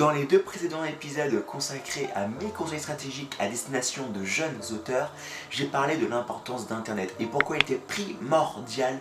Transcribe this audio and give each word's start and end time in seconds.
Dans 0.00 0.12
les 0.12 0.24
deux 0.24 0.40
précédents 0.40 0.82
épisodes 0.82 1.44
consacrés 1.44 2.08
à 2.14 2.26
mes 2.26 2.48
conseils 2.56 2.80
stratégiques 2.80 3.36
à 3.38 3.48
destination 3.48 4.08
de 4.08 4.24
jeunes 4.24 4.58
auteurs, 4.72 5.12
j'ai 5.50 5.66
parlé 5.66 5.98
de 5.98 6.06
l'importance 6.06 6.66
d'Internet 6.66 7.14
et 7.20 7.26
pourquoi 7.26 7.58
il 7.58 7.62
était 7.64 7.74
primordial 7.74 8.98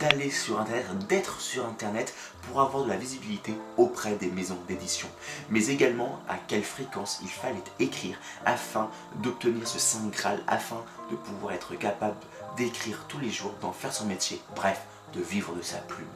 d'aller 0.00 0.28
sur 0.28 0.58
Internet, 0.58 1.06
d'être 1.08 1.40
sur 1.40 1.64
Internet 1.66 2.12
pour 2.42 2.60
avoir 2.60 2.82
de 2.82 2.88
la 2.88 2.96
visibilité 2.96 3.54
auprès 3.76 4.16
des 4.16 4.26
maisons 4.26 4.58
d'édition. 4.66 5.06
Mais 5.50 5.68
également 5.68 6.18
à 6.28 6.34
quelle 6.36 6.64
fréquence 6.64 7.20
il 7.22 7.30
fallait 7.30 7.62
écrire 7.78 8.18
afin 8.44 8.90
d'obtenir 9.22 9.68
ce 9.68 9.78
saint 9.78 10.08
graal, 10.08 10.42
afin 10.48 10.82
de 11.12 11.14
pouvoir 11.14 11.52
être 11.52 11.76
capable 11.76 12.16
d'écrire 12.56 13.04
tous 13.06 13.20
les 13.20 13.30
jours, 13.30 13.54
d'en 13.60 13.70
faire 13.70 13.92
son 13.92 14.06
métier, 14.06 14.42
bref, 14.56 14.80
de 15.12 15.20
vivre 15.20 15.54
de 15.54 15.62
sa 15.62 15.78
plume. 15.78 16.08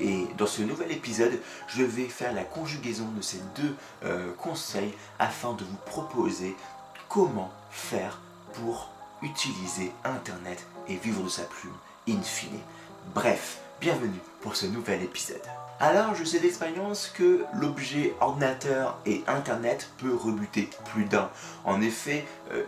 Et 0.00 0.26
dans 0.38 0.46
ce 0.46 0.62
nouvel 0.62 0.92
épisode, 0.92 1.38
je 1.68 1.82
vais 1.82 2.08
faire 2.08 2.32
la 2.32 2.44
conjugaison 2.44 3.08
de 3.16 3.22
ces 3.22 3.40
deux 3.56 3.76
euh, 4.04 4.32
conseils 4.34 4.92
afin 5.18 5.52
de 5.54 5.64
vous 5.64 5.76
proposer 5.86 6.56
comment 7.08 7.50
faire 7.70 8.20
pour 8.54 8.90
utiliser 9.22 9.92
Internet 10.04 10.66
et 10.88 10.96
vivre 10.96 11.22
de 11.22 11.28
sa 11.28 11.44
plume 11.44 11.74
in 12.08 12.22
fine. 12.22 12.58
Bref, 13.14 13.60
bienvenue 13.82 14.20
pour 14.42 14.54
ce 14.54 14.66
nouvel 14.66 15.02
épisode. 15.02 15.42
Alors 15.80 16.14
je 16.14 16.22
sais 16.22 16.38
d'expérience 16.38 17.08
que 17.12 17.44
l'objet 17.52 18.14
ordinateur 18.20 18.96
et 19.04 19.24
internet 19.26 19.90
peut 19.98 20.14
rebuter 20.14 20.70
plus 20.92 21.06
d'un. 21.06 21.28
En 21.64 21.80
effet, 21.80 22.24
euh, 22.52 22.62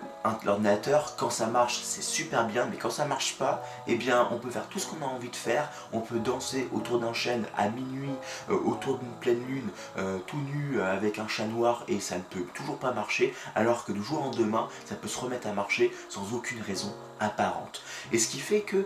l'ordinateur 0.45 1.15
quand 1.17 1.31
ça 1.31 1.47
marche 1.47 1.79
c'est 1.85 2.03
super 2.03 2.49
bien 2.49 2.67
mais 2.69 2.77
quand 2.79 2.91
ça 2.91 3.05
marche 3.05 3.37
pas, 3.39 3.63
eh 3.87 3.95
bien 3.95 4.27
on 4.33 4.39
peut 4.39 4.51
faire 4.51 4.67
tout 4.67 4.81
ce 4.81 4.89
qu'on 4.89 5.05
a 5.05 5.09
envie 5.09 5.29
de 5.29 5.37
faire. 5.37 5.71
On 5.93 6.01
peut 6.01 6.19
danser 6.19 6.67
autour 6.73 6.99
d'un 6.99 7.13
chêne 7.13 7.47
à 7.57 7.69
minuit, 7.69 8.17
euh, 8.51 8.59
autour 8.65 8.99
d'une 8.99 9.15
pleine 9.21 9.47
lune, 9.47 9.69
euh, 9.97 10.19
tout 10.27 10.39
nu 10.53 10.81
avec 10.81 11.21
un 11.21 11.29
chat 11.29 11.47
noir 11.47 11.85
et 11.87 12.01
ça 12.01 12.17
ne 12.17 12.23
peut 12.23 12.45
toujours 12.55 12.79
pas 12.79 12.91
marcher 12.91 13.33
alors 13.55 13.85
que 13.85 13.93
du 13.93 14.03
jour 14.03 14.21
en 14.21 14.31
demain 14.31 14.67
ça 14.85 14.97
peut 14.97 15.07
se 15.07 15.21
remettre 15.21 15.47
à 15.47 15.53
marcher 15.53 15.93
sans 16.09 16.35
aucune 16.35 16.61
raison 16.61 16.93
apparente. 17.21 17.83
Et 18.11 18.19
ce 18.19 18.27
qui 18.27 18.41
fait 18.41 18.63
que 18.63 18.85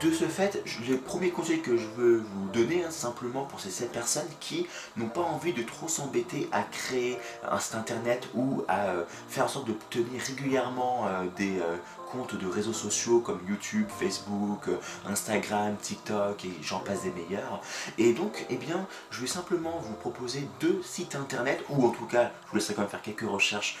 de 0.00 0.10
ce 0.10 0.24
fait, 0.24 0.62
le 0.88 0.96
premier 0.96 1.30
conseil 1.30 1.60
que 1.60 1.76
je 1.76 1.86
veux 1.96 2.16
vous 2.18 2.48
donner, 2.52 2.84
hein, 2.84 2.90
simplement 2.90 3.44
pour 3.44 3.60
ces 3.60 3.70
7 3.70 3.92
personnes 3.92 4.28
qui 4.40 4.66
n'ont 4.96 5.08
pas 5.08 5.20
envie 5.20 5.52
de 5.52 5.62
trop 5.62 5.88
s'embêter 5.88 6.48
à 6.52 6.62
créer 6.62 7.18
un 7.48 7.58
site 7.58 7.74
internet 7.74 8.28
ou 8.34 8.64
à 8.68 8.86
euh, 8.86 9.04
faire 9.28 9.44
en 9.44 9.48
sorte 9.48 9.66
d'obtenir 9.66 10.20
régulièrement 10.22 11.06
euh, 11.06 11.24
des 11.36 11.58
euh, 11.58 11.76
comptes 12.10 12.36
de 12.36 12.46
réseaux 12.46 12.72
sociaux 12.72 13.20
comme 13.20 13.40
YouTube, 13.48 13.86
Facebook, 13.98 14.68
Instagram, 15.06 15.76
TikTok 15.76 16.44
et 16.44 16.52
j'en 16.62 16.78
passe 16.80 17.02
des 17.02 17.10
meilleurs. 17.10 17.60
Et 17.98 18.12
donc, 18.12 18.46
eh 18.50 18.56
bien, 18.56 18.86
je 19.10 19.20
vais 19.20 19.26
simplement 19.26 19.78
vous 19.80 19.94
proposer 19.94 20.48
deux 20.60 20.80
sites 20.82 21.14
internet, 21.14 21.62
ou 21.68 21.86
en 21.86 21.90
tout 21.90 22.06
cas, 22.06 22.30
je 22.46 22.50
vous 22.50 22.56
laisserai 22.56 22.74
quand 22.74 22.82
même 22.82 22.90
faire 22.90 23.02
quelques 23.02 23.28
recherches 23.28 23.78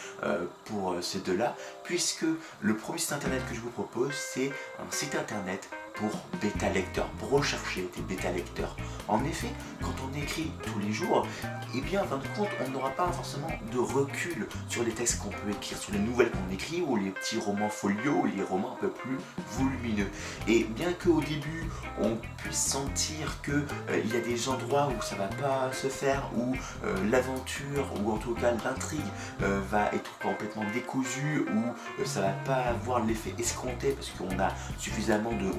pour 0.64 0.96
ces 1.00 1.20
deux-là, 1.20 1.56
puisque 1.84 2.26
le 2.60 2.76
premier 2.76 2.98
site 2.98 3.12
internet 3.12 3.42
que 3.48 3.54
je 3.54 3.60
vous 3.60 3.70
propose, 3.70 4.12
c'est 4.14 4.52
un 4.78 4.90
site 4.90 5.14
internet 5.14 5.68
pour 5.94 6.10
bêta 6.42 6.68
lecteurs, 6.68 7.08
pour 7.18 7.30
rechercher 7.30 7.88
des 7.96 8.02
bêta 8.02 8.30
lecteurs. 8.30 8.76
En 9.08 9.24
effet, 9.24 9.48
quand 9.80 9.94
on 10.06 10.14
écrit 10.18 10.50
tous 10.62 10.78
les 10.78 10.92
jours, 10.92 11.26
eh 11.74 11.80
bien, 11.80 12.02
en 12.02 12.06
fin 12.06 12.18
de 12.18 12.28
compte, 12.36 12.50
on 12.66 12.70
n'aura 12.70 12.90
pas 12.90 13.10
forcément 13.10 13.48
de 13.72 13.78
recul 13.78 14.46
sur 14.68 14.84
les 14.84 14.92
textes 14.92 15.20
qu'on 15.20 15.30
peut 15.30 15.50
écrire, 15.50 15.78
sur 15.78 15.92
les 15.92 15.98
nouvelles 15.98 16.30
qu'on 16.30 16.52
écrit, 16.52 16.82
ou 16.82 16.96
les 16.96 17.10
petits 17.10 17.38
romans 17.38 17.70
folio, 17.70 18.15
les 18.24 18.42
romans 18.42 18.72
un 18.72 18.80
peu 18.80 18.88
plus 18.88 19.18
volumineux. 19.52 20.08
Et 20.48 20.64
bien 20.64 20.92
qu'au 20.92 21.20
début, 21.20 21.68
on 22.00 22.16
puisse 22.38 22.56
sentir 22.56 23.40
qu'il 23.42 23.54
euh, 23.90 24.02
y 24.12 24.16
a 24.16 24.20
des 24.20 24.48
endroits 24.48 24.88
où 24.88 25.02
ça 25.02 25.16
va 25.16 25.26
pas 25.26 25.72
se 25.72 25.88
faire, 25.88 26.30
où 26.36 26.54
euh, 26.84 26.94
l'aventure, 27.10 27.86
ou 28.02 28.12
en 28.12 28.16
tout 28.16 28.34
cas 28.34 28.52
l'intrigue, 28.64 29.00
euh, 29.42 29.60
va 29.70 29.86
être 29.92 30.10
complètement 30.22 30.64
décousue, 30.72 31.44
ou 31.52 32.04
ça 32.04 32.22
va 32.22 32.32
pas 32.44 32.70
avoir 32.70 33.04
l'effet 33.04 33.34
escompté, 33.38 33.90
parce 33.92 34.10
qu'on 34.10 34.38
a 34.38 34.48
suffisamment 34.78 35.32
de 35.32 35.50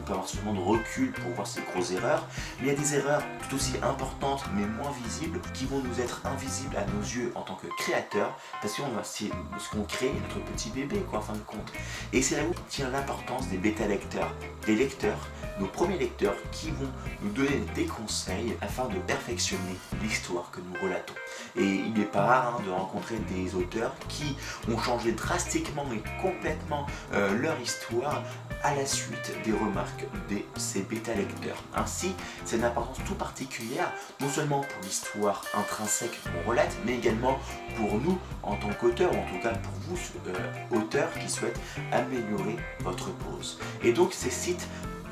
de 0.54 0.60
recul 0.60 1.12
pour 1.12 1.32
voir 1.32 1.48
ces 1.48 1.62
grosses 1.62 1.92
erreurs, 1.92 2.26
mais 2.60 2.68
il 2.68 2.74
y 2.74 2.76
a 2.76 2.80
des 2.80 2.96
erreurs 2.96 3.22
tout 3.48 3.56
aussi 3.56 3.74
importantes 3.84 4.44
mais 4.56 4.66
moins 4.66 4.92
visibles 5.04 5.40
qui 5.54 5.66
vont 5.66 5.82
nous 5.82 6.00
être 6.00 6.22
invisibles 6.26 6.76
à 6.78 6.86
nos 6.86 7.02
yeux 7.02 7.32
en 7.36 7.42
tant 7.42 7.56
que 7.56 7.68
créateurs 7.78 8.38
parce 8.62 8.76
qu'on 8.76 8.90
va 8.90 9.04
c'est 9.04 9.30
ce 9.60 9.70
qu'on 9.70 9.84
crée 9.84 10.12
notre 10.22 10.44
petit 10.52 10.70
bébé 10.70 11.04
quoi 11.10 11.20
en 11.20 11.22
fin 11.22 11.34
de 11.34 11.40
compte. 11.40 11.72
Et 12.14 12.22
c'est 12.22 12.38
là 12.38 12.44
tient 12.70 12.90
l'importance 12.90 13.48
des 13.50 13.58
bêta 13.58 13.88
lecteurs, 13.88 14.34
des 14.66 14.76
lecteurs, 14.76 15.28
nos 15.60 15.68
premiers 15.68 15.98
lecteurs 15.98 16.36
qui 16.52 16.70
vont 16.72 16.90
nous 17.22 17.32
donner 17.32 17.64
des 17.76 17.86
conseils 17.86 18.56
afin 18.62 18.88
de 18.88 19.00
perfectionner 19.00 19.76
l'histoire 20.02 20.52
que 20.52 20.60
nous 20.62 20.80
relatons. 20.82 21.14
Et 21.56 21.64
il 21.64 21.94
n'est 21.94 22.06
pas 22.06 22.26
rare 22.26 22.58
hein, 22.58 22.64
de 22.66 22.72
rencontrer 22.72 23.16
des 23.32 23.56
auteurs 23.56 23.96
qui 24.08 24.36
ont 24.72 24.78
changé 24.78 25.12
drastiquement 25.14 25.86
et 25.92 26.02
complètement 26.22 26.86
euh, 27.14 27.38
leur 27.40 27.60
histoire 27.60 28.24
à 28.64 28.76
la 28.76 28.86
suite 28.86 29.32
des 29.46 29.52
remarques 29.52 30.06
de 30.30 30.38
ces 30.58 30.82
bêta-lecteurs. 30.82 31.64
Ainsi, 31.76 32.14
c'est 32.44 32.58
une 32.58 32.64
importance 32.64 32.98
tout 33.06 33.16
particulière, 33.16 33.92
non 34.20 34.30
seulement 34.30 34.62
pour 34.62 34.82
l'histoire 34.84 35.44
intrinsèque 35.54 36.20
qu'on 36.24 36.50
relate, 36.50 36.76
mais 36.86 36.96
également 36.96 37.40
pour 37.76 38.00
nous 38.00 38.18
en 38.44 38.56
tant 38.56 38.70
qu'auteurs, 38.80 39.14
ou 39.14 39.18
en 39.18 39.26
tout 39.26 39.42
cas 39.42 39.54
pour 39.56 39.74
vous, 39.88 39.98
euh, 40.28 40.78
auteurs 40.78 41.14
qui 41.14 41.30
souhaitent 41.30 41.60
améliorer 41.92 42.37
votre 42.82 43.12
pose. 43.12 43.60
Et 43.84 43.94
donc 43.94 44.14
ces 44.14 44.30
sites 44.30 44.68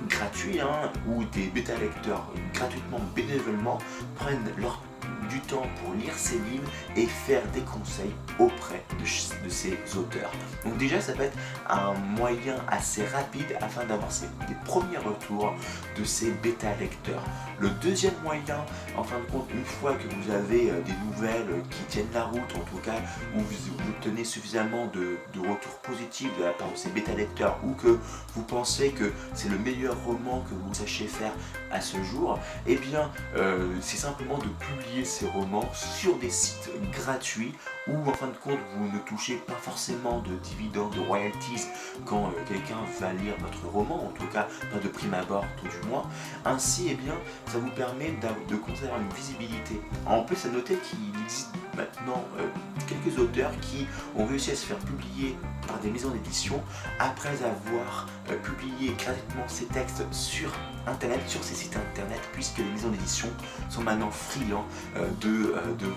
gratuits, 0.09 0.59
hein, 0.59 0.91
où 1.07 1.23
des 1.25 1.47
bêta-lecteurs 1.47 2.27
gratuitement, 2.53 2.99
bénévolement, 3.15 3.77
prennent 4.15 4.51
leur 4.57 4.81
du 5.29 5.39
temps 5.41 5.67
pour 5.81 5.93
lire 5.93 6.13
ses 6.15 6.37
livres 6.39 6.69
et 6.95 7.05
faire 7.05 7.43
des 7.53 7.61
conseils 7.61 8.13
auprès 8.39 8.83
de, 8.99 9.05
ces 9.49 9.77
auteurs. 9.97 10.31
Donc 10.63 10.77
déjà 10.77 10.99
ça 11.01 11.13
peut 11.13 11.23
être 11.23 11.37
un 11.69 11.93
moyen 11.93 12.55
assez 12.67 13.05
rapide 13.05 13.57
afin 13.61 13.85
d'avoir 13.85 14.09
des 14.47 14.55
premiers 14.65 14.97
retours 14.97 15.53
de 15.97 16.03
ces 16.03 16.31
bêta 16.31 16.73
lecteurs. 16.79 17.23
Le 17.59 17.69
deuxième 17.69 18.13
moyen, 18.23 18.65
en 18.97 19.03
fin 19.03 19.19
de 19.19 19.25
compte, 19.25 19.47
une 19.53 19.63
fois 19.63 19.93
que 19.93 20.07
vous 20.13 20.31
avez 20.31 20.69
euh, 20.69 20.81
des 20.81 20.93
nouvelles 21.05 21.63
qui 21.69 21.83
tiennent 21.83 22.11
la 22.13 22.25
route, 22.25 22.55
en 22.55 22.65
tout 22.69 22.77
cas 22.83 22.95
où 23.35 23.39
vous, 23.39 23.55
obtenez 23.89 24.23
suffisamment 24.23 24.87
de, 24.87 25.17
retours 25.39 25.79
positifs 25.83 26.35
de 26.37 26.43
la 26.43 26.51
part 26.51 26.71
de 26.71 26.77
ces 26.77 26.89
bêta 26.89 27.13
lecteurs 27.13 27.59
ou 27.63 27.73
que 27.73 27.99
vous 28.35 28.41
pensez 28.43 28.89
que 28.89 29.11
c'est 29.33 29.49
le 29.49 29.57
meilleur 29.57 29.95
roman 30.03 30.43
que 30.49 30.55
vous 30.55 30.73
sachiez 30.73 31.07
faire 31.07 31.31
à 31.71 31.81
ce 31.81 32.01
jour, 32.03 32.39
eh 32.65 32.75
bien 32.75 33.11
euh, 33.35 33.67
c'est 33.81 33.97
simplement 33.97 34.37
de 34.37 34.47
publier 34.47 35.05
ces 35.15 35.27
romans 35.27 35.69
sur 35.73 36.17
des 36.17 36.29
sites 36.29 36.69
gratuits 36.91 37.53
où 37.87 37.95
en 38.09 38.11
fin 38.11 38.27
de 38.27 38.35
compte 38.43 38.59
vous 38.75 38.91
ne 38.91 38.99
touchez 38.99 39.35
pas 39.35 39.53
forcément 39.53 40.19
de 40.19 40.35
dividendes, 40.35 40.93
de 40.93 40.99
royalties 40.99 41.67
quand 42.03 42.25
euh, 42.25 42.43
quelqu'un 42.45 42.79
va 42.99 43.13
lire 43.13 43.33
votre 43.39 43.65
roman, 43.73 44.07
en 44.07 44.09
tout 44.09 44.27
cas 44.27 44.47
pas 44.73 44.79
de 44.79 44.89
prime 44.89 45.13
abord 45.13 45.45
tout 45.57 45.67
du 45.67 45.87
moins. 45.87 46.03
Ainsi, 46.43 46.87
eh 46.91 46.95
bien, 46.95 47.13
ça 47.47 47.59
vous 47.59 47.69
permet 47.69 48.13
de 48.49 48.55
conserver 48.57 49.01
une 49.01 49.15
visibilité. 49.15 49.79
En 50.05 50.23
plus, 50.23 50.45
à 50.45 50.49
noter 50.49 50.75
qu'il 50.75 50.99
existe 51.21 51.53
maintenant 51.77 52.23
euh, 52.37 52.47
quelques 52.85 53.17
auteurs 53.17 53.51
qui 53.61 53.87
ont 54.17 54.25
réussi 54.25 54.51
à 54.51 54.55
se 54.55 54.65
faire 54.65 54.79
publier 54.79 55.37
par 55.65 55.79
des 55.79 55.91
maisons 55.91 56.09
d'édition 56.09 56.61
après 56.99 57.41
avoir 57.43 58.07
euh, 58.29 58.37
publié 58.37 58.93
gratuitement 58.97 59.43
ces 59.47 59.65
textes 59.65 60.03
sur 60.11 60.51
internet, 60.87 61.19
sur 61.27 61.43
ces 61.43 61.55
sites 61.55 61.75
internet, 61.75 62.19
puisque 62.33 62.59
les 62.59 62.65
maisons 62.65 62.89
d'édition 62.89 63.27
sont 63.69 63.81
maintenant 63.81 64.11
friands 64.11 64.65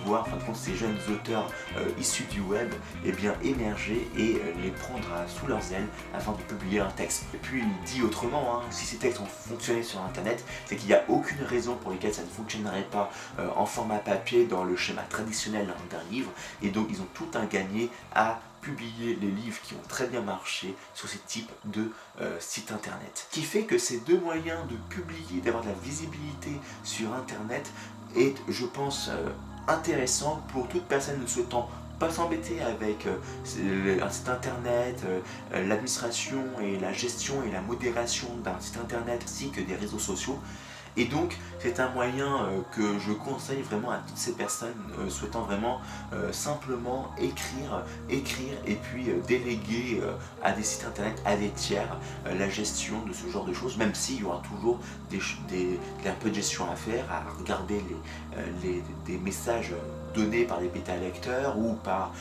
voir 0.08 0.22
en 0.22 0.24
fin 0.24 0.36
de 0.36 0.42
compte 0.42 0.56
ces 0.56 0.74
jeunes 0.74 0.96
auteurs 1.10 1.50
euh, 1.76 1.88
issus 1.98 2.24
du 2.24 2.40
web 2.40 2.72
eh 3.04 3.12
bien, 3.12 3.34
émerger 3.42 4.08
et 4.16 4.36
euh, 4.36 4.52
les 4.62 4.70
prendre 4.70 5.06
sous 5.26 5.46
leurs 5.46 5.72
ailes 5.72 5.86
afin 6.14 6.32
de 6.32 6.42
publier 6.42 6.80
un 6.80 6.90
texte. 6.90 7.24
Et 7.34 7.36
puis 7.38 7.62
il 7.62 7.86
dit 7.86 8.02
autrement, 8.02 8.56
hein, 8.56 8.62
si 8.70 8.86
ces 8.86 8.96
textes 8.96 9.20
ont 9.20 9.26
fonctionné 9.26 9.82
sur 9.82 10.00
internet, 10.00 10.44
c'est 10.66 10.76
qu'il 10.76 10.88
n'y 10.88 10.94
a 10.94 11.04
aucune 11.08 11.42
raison 11.44 11.76
pour 11.76 11.92
lesquelles 11.92 12.14
ça 12.14 12.22
ne 12.22 12.28
fonctionnerait 12.28 12.86
pas 12.90 13.10
euh, 13.38 13.48
en 13.56 13.66
format 13.66 13.98
papier 13.98 14.46
dans 14.46 14.64
le 14.64 14.76
schéma 14.76 15.02
traditionnel 15.02 15.72
d'un 15.90 16.02
livre 16.10 16.30
et 16.62 16.70
donc 16.70 16.88
ils 16.90 17.00
ont 17.00 17.08
tout 17.14 17.28
un 17.34 17.44
gagné 17.44 17.90
à 18.14 18.40
publier 18.68 19.16
les 19.20 19.30
livres 19.30 19.60
qui 19.62 19.74
ont 19.74 19.88
très 19.88 20.06
bien 20.06 20.20
marché 20.20 20.74
sur 20.94 21.08
ces 21.08 21.18
types 21.18 21.50
de 21.64 21.90
sites 22.38 22.72
internet. 22.72 23.26
Ce 23.30 23.34
qui 23.34 23.42
fait 23.42 23.62
que 23.62 23.78
ces 23.78 24.00
deux 24.00 24.20
moyens 24.20 24.60
de 24.68 24.76
publier, 24.94 25.40
d'avoir 25.40 25.62
de 25.64 25.68
la 25.68 25.74
visibilité 25.74 26.50
sur 26.84 27.12
internet 27.14 27.70
est, 28.16 28.36
je 28.48 28.66
pense, 28.66 29.10
intéressant 29.68 30.42
pour 30.52 30.68
toute 30.68 30.84
personne 30.84 31.20
ne 31.20 31.26
souhaitant 31.26 31.68
pas 31.98 32.10
s'embêter 32.10 32.62
avec 32.62 33.06
euh, 33.06 34.00
un 34.00 34.10
site 34.10 34.28
internet, 34.28 35.02
euh, 35.04 35.66
l'administration 35.66 36.42
et 36.62 36.78
la 36.78 36.92
gestion 36.92 37.42
et 37.42 37.50
la 37.50 37.60
modération 37.60 38.28
d'un 38.44 38.58
site 38.60 38.76
internet 38.76 39.22
ainsi 39.24 39.50
que 39.50 39.60
des 39.60 39.74
réseaux 39.74 39.98
sociaux. 39.98 40.38
Et 40.98 41.04
donc 41.04 41.38
c'est 41.60 41.80
un 41.80 41.88
moyen 41.90 42.44
euh, 42.44 42.60
que 42.72 42.98
je 42.98 43.12
conseille 43.12 43.62
vraiment 43.62 43.92
à 43.92 43.98
toutes 43.98 44.16
ces 44.16 44.32
personnes 44.32 44.74
souhaitant 45.08 45.42
vraiment 45.42 45.80
simplement 46.32 47.12
écrire, 47.18 47.84
écrire 48.10 48.54
et 48.66 48.74
puis 48.74 49.06
déléguer 49.26 50.00
à 50.42 50.52
des 50.52 50.62
sites 50.62 50.84
internet, 50.84 51.22
à 51.24 51.36
des 51.36 51.50
tiers, 51.50 51.96
la 52.26 52.48
gestion 52.48 53.04
de 53.06 53.12
ce 53.12 53.28
genre 53.28 53.44
de 53.44 53.52
choses, 53.52 53.76
même 53.76 53.94
s'il 53.94 54.20
y 54.20 54.24
aura 54.24 54.42
toujours 54.48 54.78
des, 55.10 55.20
un 56.06 56.12
peu 56.20 56.30
de 56.30 56.34
gestion 56.34 56.70
à 56.70 56.76
faire, 56.76 57.04
à 57.10 57.22
regarder 57.38 57.80
les, 58.62 58.82
des 59.06 59.18
messages 59.18 59.72
donné 60.14 60.44
par 60.44 60.60
des 60.60 60.68
bêta 60.68 60.96
lecteurs 60.96 61.58
ou 61.58 61.74
par 61.74 62.12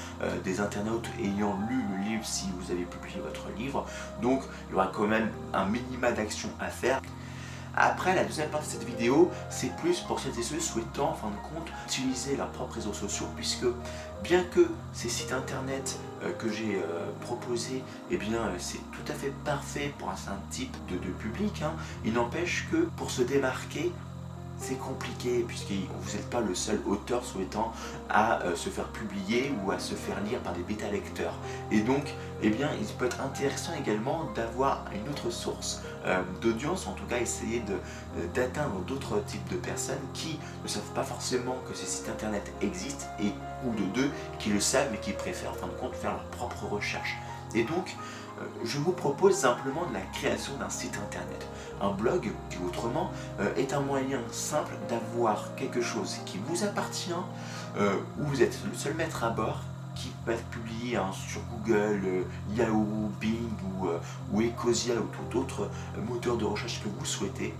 des 0.44 0.60
internautes 0.60 1.10
ayant 1.20 1.58
lu 1.70 1.82
le 1.92 2.10
livre 2.10 2.26
si 2.26 2.46
vous 2.58 2.72
avez 2.72 2.84
publié 2.84 3.20
votre 3.20 3.50
livre. 3.58 3.86
Donc 4.22 4.44
il 4.70 4.74
y 4.74 4.76
aura 4.76 4.92
quand 4.94 5.08
même 5.08 5.30
un 5.54 5.66
minima 5.66 6.12
d'action 6.12 6.50
à 6.60 6.68
faire. 6.68 7.02
Après, 7.80 8.16
la 8.16 8.24
deuxième 8.24 8.50
partie 8.50 8.70
de 8.70 8.80
cette 8.80 8.88
vidéo, 8.88 9.30
c'est 9.52 9.76
plus 9.76 10.00
pour 10.00 10.20
celles 10.20 10.38
et 10.40 10.42
ceux 10.42 10.60
souhaitant, 10.60 11.12
en 11.12 11.14
fin 11.14 11.28
de 11.30 11.36
compte, 11.36 11.68
utiliser 11.86 12.36
leurs 12.36 12.50
propres 12.50 12.74
réseaux 12.74 12.94
sociaux, 12.94 13.28
puisque 13.36 13.68
bien 14.24 14.44
que 14.44 14.68
ces 14.94 15.10
sites 15.10 15.32
internet 15.32 16.00
euh, 16.24 16.34
que 16.34 16.52
j'ai 16.52 16.78
euh, 16.78 17.12
proposés, 17.22 17.84
eh 18.10 18.18
bien, 18.18 18.40
euh, 18.40 18.56
c'est 18.58 18.80
tout 18.92 19.12
à 19.12 19.14
fait 19.14 19.32
parfait 19.46 19.94
pour 20.00 20.10
un 20.10 20.16
certain 20.16 20.42
type 20.50 20.76
de, 20.90 20.98
public, 20.98 21.62
hein, 21.62 21.74
il 22.04 22.14
n'empêche 22.14 22.68
que 22.72 22.88
pour 22.98 23.12
se 23.12 23.22
démarquer, 23.22 23.92
c'est 24.60 24.78
compliqué 24.80 25.46
puisque 25.48 25.72
vous 25.72 26.12
n'êtes 26.16 26.30
pas 26.30 26.42
le 26.42 26.56
seul 26.56 26.80
auteur 26.88 27.24
souhaitant 27.24 27.72
à 28.10 28.42
euh, 28.42 28.56
se 28.56 28.70
faire 28.70 28.88
publier 28.88 29.52
ou 29.64 29.72
à 29.72 29.80
se 29.80 29.94
faire 29.94 30.20
lire 30.22 30.40
par 30.40 30.54
des 30.54 30.64
bêta 30.64 30.90
lecteurs. 30.90 31.34
Et 31.72 31.82
donc, 31.82 32.14
eh 32.42 32.50
bien, 32.50 32.70
il 32.80 32.88
peut 32.88 33.06
être 33.06 33.22
intéressant 33.22 33.74
également 33.80 34.26
d'avoir 34.36 34.86
une 34.94 35.08
autre 35.10 35.30
source 35.30 35.82
euh, 36.06 36.22
d'audience, 36.42 36.88
en 36.88 36.94
tout 36.94 37.06
cas 37.06 37.18
essayer 37.20 37.62
euh, 37.70 38.28
d'atteindre 38.34 38.80
d'autres 38.82 39.24
types 39.26 39.48
de 39.50 39.58
personnes 39.58 39.96
qui 40.14 40.40
ne 40.64 40.68
savent 40.68 40.94
pas 40.94 41.04
forcément 41.04 41.58
que 41.68 41.76
ces 41.76 41.86
sites 41.86 42.10
internet 42.10 42.52
existent 42.62 43.06
et 43.20 43.32
ou 43.66 43.74
de 43.74 43.84
deux 43.94 44.12
qui 44.40 44.50
le 44.50 44.60
savent 44.60 44.90
mais 44.92 45.00
qui 45.00 45.14
préfèrent 45.14 45.52
en 45.52 45.56
fin 45.56 45.68
de 45.68 45.74
compte 45.74 45.96
faire 45.96 46.12
leur 46.12 46.26
propre 46.26 46.66
recherche. 46.66 47.16
Et 47.56 47.64
donc, 47.64 47.96
je 48.64 48.78
vous 48.80 48.92
propose 48.92 49.36
simplement 49.36 49.84
la 49.94 50.02
création 50.02 50.54
d'un 50.58 50.70
site 50.70 50.98
internet. 50.98 51.48
Un 51.82 51.92
blog, 51.92 52.32
qui 52.50 52.58
autrement, 52.66 53.12
euh, 53.40 53.54
est 53.56 53.74
un 53.74 53.82
moyen 53.82 54.20
simple 54.32 54.74
d'avoir 54.90 55.56
quelque 55.56 55.82
chose 55.82 56.18
qui 56.26 56.40
vous 56.48 56.64
appartient, 56.64 57.12
euh, 57.78 57.96
où 58.20 58.26
vous 58.26 58.42
êtes 58.42 58.58
le 58.70 58.78
seul 58.78 58.94
maître 58.96 59.24
à 59.24 59.30
bord, 59.30 59.62
qui 59.96 60.12
peut 60.26 60.32
être 60.32 60.46
publié 60.46 60.98
hein, 60.98 61.12
sur 61.28 61.42
Google, 61.52 62.26
Yahoo, 62.56 63.12
Bing 63.20 63.50
ou, 64.32 64.42
Ecosia 64.42 64.96
ou 64.96 65.08
tout 65.30 65.40
autre 65.40 65.70
moteur 66.08 66.38
de 66.38 66.46
recherche 66.46 66.82
que 66.84 66.90
vous 67.00 67.06
souhaitez, 67.06 67.54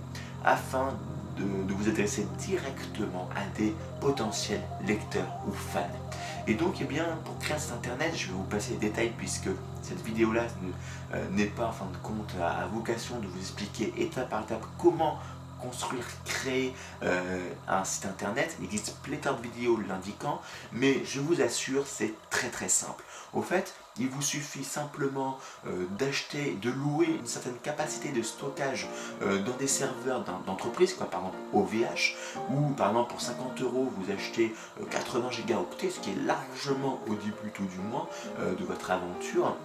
afin 0.44 0.94
de 1.36 1.72
vous 1.72 1.88
adresser 1.88 2.26
directement 2.38 3.28
à 3.36 3.58
des 3.58 3.72
potentiels 4.00 4.62
lecteurs 4.84 5.38
ou 5.46 5.52
fans. 5.52 6.07
Et 6.48 6.54
donc, 6.54 6.76
eh 6.80 6.84
bien, 6.84 7.04
pour 7.26 7.38
créer 7.38 7.58
cet 7.58 7.72
internet, 7.72 8.14
je 8.16 8.28
vais 8.28 8.32
vous 8.32 8.44
passer 8.44 8.70
les 8.72 8.78
détails 8.78 9.12
puisque 9.18 9.50
cette 9.82 10.02
vidéo-là 10.02 10.44
euh, 11.12 11.28
n'est 11.30 11.44
pas, 11.44 11.66
en 11.66 11.72
fin 11.72 11.84
de 11.84 11.96
compte, 11.98 12.32
à, 12.42 12.66
vocation 12.68 13.18
de 13.18 13.26
vous 13.26 13.38
expliquer 13.38 13.92
étape 13.98 14.30
par 14.30 14.44
étape 14.44 14.64
comment 14.78 15.18
construire, 15.60 16.04
créer 16.24 16.72
euh, 17.02 17.50
un 17.68 17.84
site 17.84 18.06
internet. 18.06 18.56
Il 18.60 18.64
existe 18.64 18.96
pléthore 19.02 19.36
de 19.36 19.42
vidéos 19.42 19.78
l'indiquant, 19.86 20.40
mais 20.72 21.04
je 21.04 21.20
vous 21.20 21.42
assure, 21.42 21.86
c'est 21.86 22.14
très 22.30 22.48
très 22.48 22.70
simple. 22.70 23.04
Au 23.34 23.42
fait, 23.42 23.74
il 23.98 24.08
vous 24.08 24.22
suffit 24.22 24.64
simplement 24.64 25.38
euh, 25.66 25.86
d'acheter, 25.98 26.56
de 26.60 26.70
louer 26.70 27.06
une 27.06 27.26
certaine 27.26 27.56
capacité 27.62 28.10
de 28.10 28.22
stockage 28.22 28.88
euh, 29.22 29.42
dans 29.42 29.56
des 29.56 29.66
serveurs 29.66 30.24
d'entreprise, 30.46 30.94
par 30.94 31.08
exemple 31.08 31.36
OVH, 31.52 32.16
ou 32.50 32.70
par 32.70 32.88
exemple 32.88 33.10
pour 33.10 33.20
50 33.20 33.60
euros 33.62 33.92
vous 33.96 34.12
achetez 34.12 34.54
80 34.90 35.30
gigaoctets, 35.30 35.90
ce 35.90 36.00
qui 36.00 36.10
est 36.10 36.26
largement 36.26 37.00
au 37.06 37.14
début 37.14 37.50
tout 37.54 37.64
du 37.64 37.78
moins 37.78 38.06
de 38.38 38.64
votre 38.64 38.90
aventure. 38.90 39.56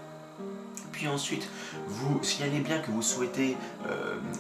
Puis 0.92 1.08
ensuite, 1.08 1.50
vous 1.88 2.24
signalez 2.24 2.60
bien 2.60 2.80
que 2.80 2.92
vous 2.92 3.02
souhaitez 3.02 3.58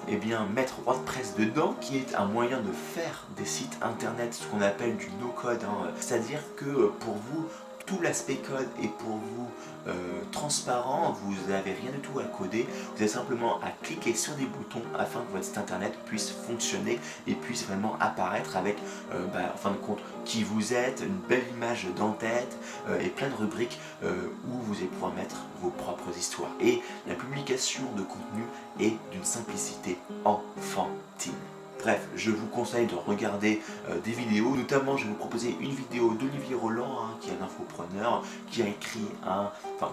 eh 0.08 0.18
bien, 0.18 0.46
mettre 0.54 0.76
WordPress 0.86 1.36
dedans, 1.36 1.76
qui 1.82 1.98
est 1.98 2.16
un 2.16 2.26
moyen 2.26 2.60
de 2.60 2.72
faire 2.72 3.26
des 3.38 3.46
sites 3.46 3.78
internet, 3.82 4.34
ce 4.34 4.46
qu'on 4.48 4.62
appelle 4.62 4.96
du 4.98 5.10
no-code. 5.20 5.64
Hein. 5.64 5.90
C'est-à-dire 6.00 6.40
que 6.56 6.92
pour 7.00 7.16
vous, 7.16 7.48
tout 7.94 8.02
l'aspect 8.02 8.36
code 8.36 8.68
est 8.82 8.88
pour 8.88 9.18
vous 9.18 9.48
euh, 9.88 9.94
transparent, 10.32 11.12
vous 11.12 11.34
n'avez 11.50 11.74
rien 11.74 11.92
du 11.92 12.00
tout 12.00 12.20
à 12.20 12.24
coder, 12.24 12.66
vous 12.96 13.02
avez 13.02 13.08
simplement 13.08 13.60
à 13.62 13.70
cliquer 13.82 14.16
sur 14.16 14.34
des 14.36 14.46
boutons 14.46 14.82
afin 14.98 15.22
que 15.22 15.32
votre 15.32 15.44
site 15.44 15.58
internet 15.58 15.94
puisse 16.06 16.32
fonctionner 16.32 17.00
et 17.28 17.34
puisse 17.34 17.66
vraiment 17.66 17.96
apparaître 18.00 18.56
avec, 18.56 18.78
euh, 19.14 19.26
bah, 19.34 19.52
en 19.54 19.58
fin 19.58 19.72
de 19.72 19.78
compte, 19.78 20.00
qui 20.26 20.44
vous 20.44 20.74
êtes, 20.74 21.04
une 21.06 21.20
belle 21.28 21.44
image 21.56 21.88
d'en-tête 21.98 22.58
euh, 22.90 23.00
et 23.00 23.10
plein 23.10 23.30
de 23.30 23.36
rubriques 23.36 23.80
où 24.04 24.58
vous 24.64 24.76
allez 24.76 24.88
pouvoir 24.88 25.14
mettre 25.14 25.38
vos 25.62 25.70
propres 25.70 26.18
histoires. 26.18 26.52
Et 26.60 26.82
la 27.08 27.16
publication 27.16 27.84
de 27.96 28.02
contenu 28.02 28.44
est 28.80 28.98
d'une 29.12 29.24
simplicité 29.24 29.98
enfantine. 30.26 31.34
Bref, 31.84 32.00
je 32.16 32.32
vous 32.32 32.48
conseille 32.48 32.88
de 32.88 32.96
regarder 32.96 33.62
euh, 33.90 34.00
des 34.00 34.12
vidéos, 34.12 34.56
notamment 34.56 34.96
je 34.96 35.04
vais 35.04 35.10
vous 35.10 35.18
proposer 35.18 35.54
une 35.60 35.72
vidéo 35.72 36.14
d'Olivier 36.14 36.56
Roland, 36.56 36.98
hein, 37.02 37.18
qui 37.20 37.30
est 37.30 37.34
un 37.34 37.44
infopreneur, 37.44 38.24
qui 38.50 38.62
a 38.62 38.68
écrit 38.68 39.02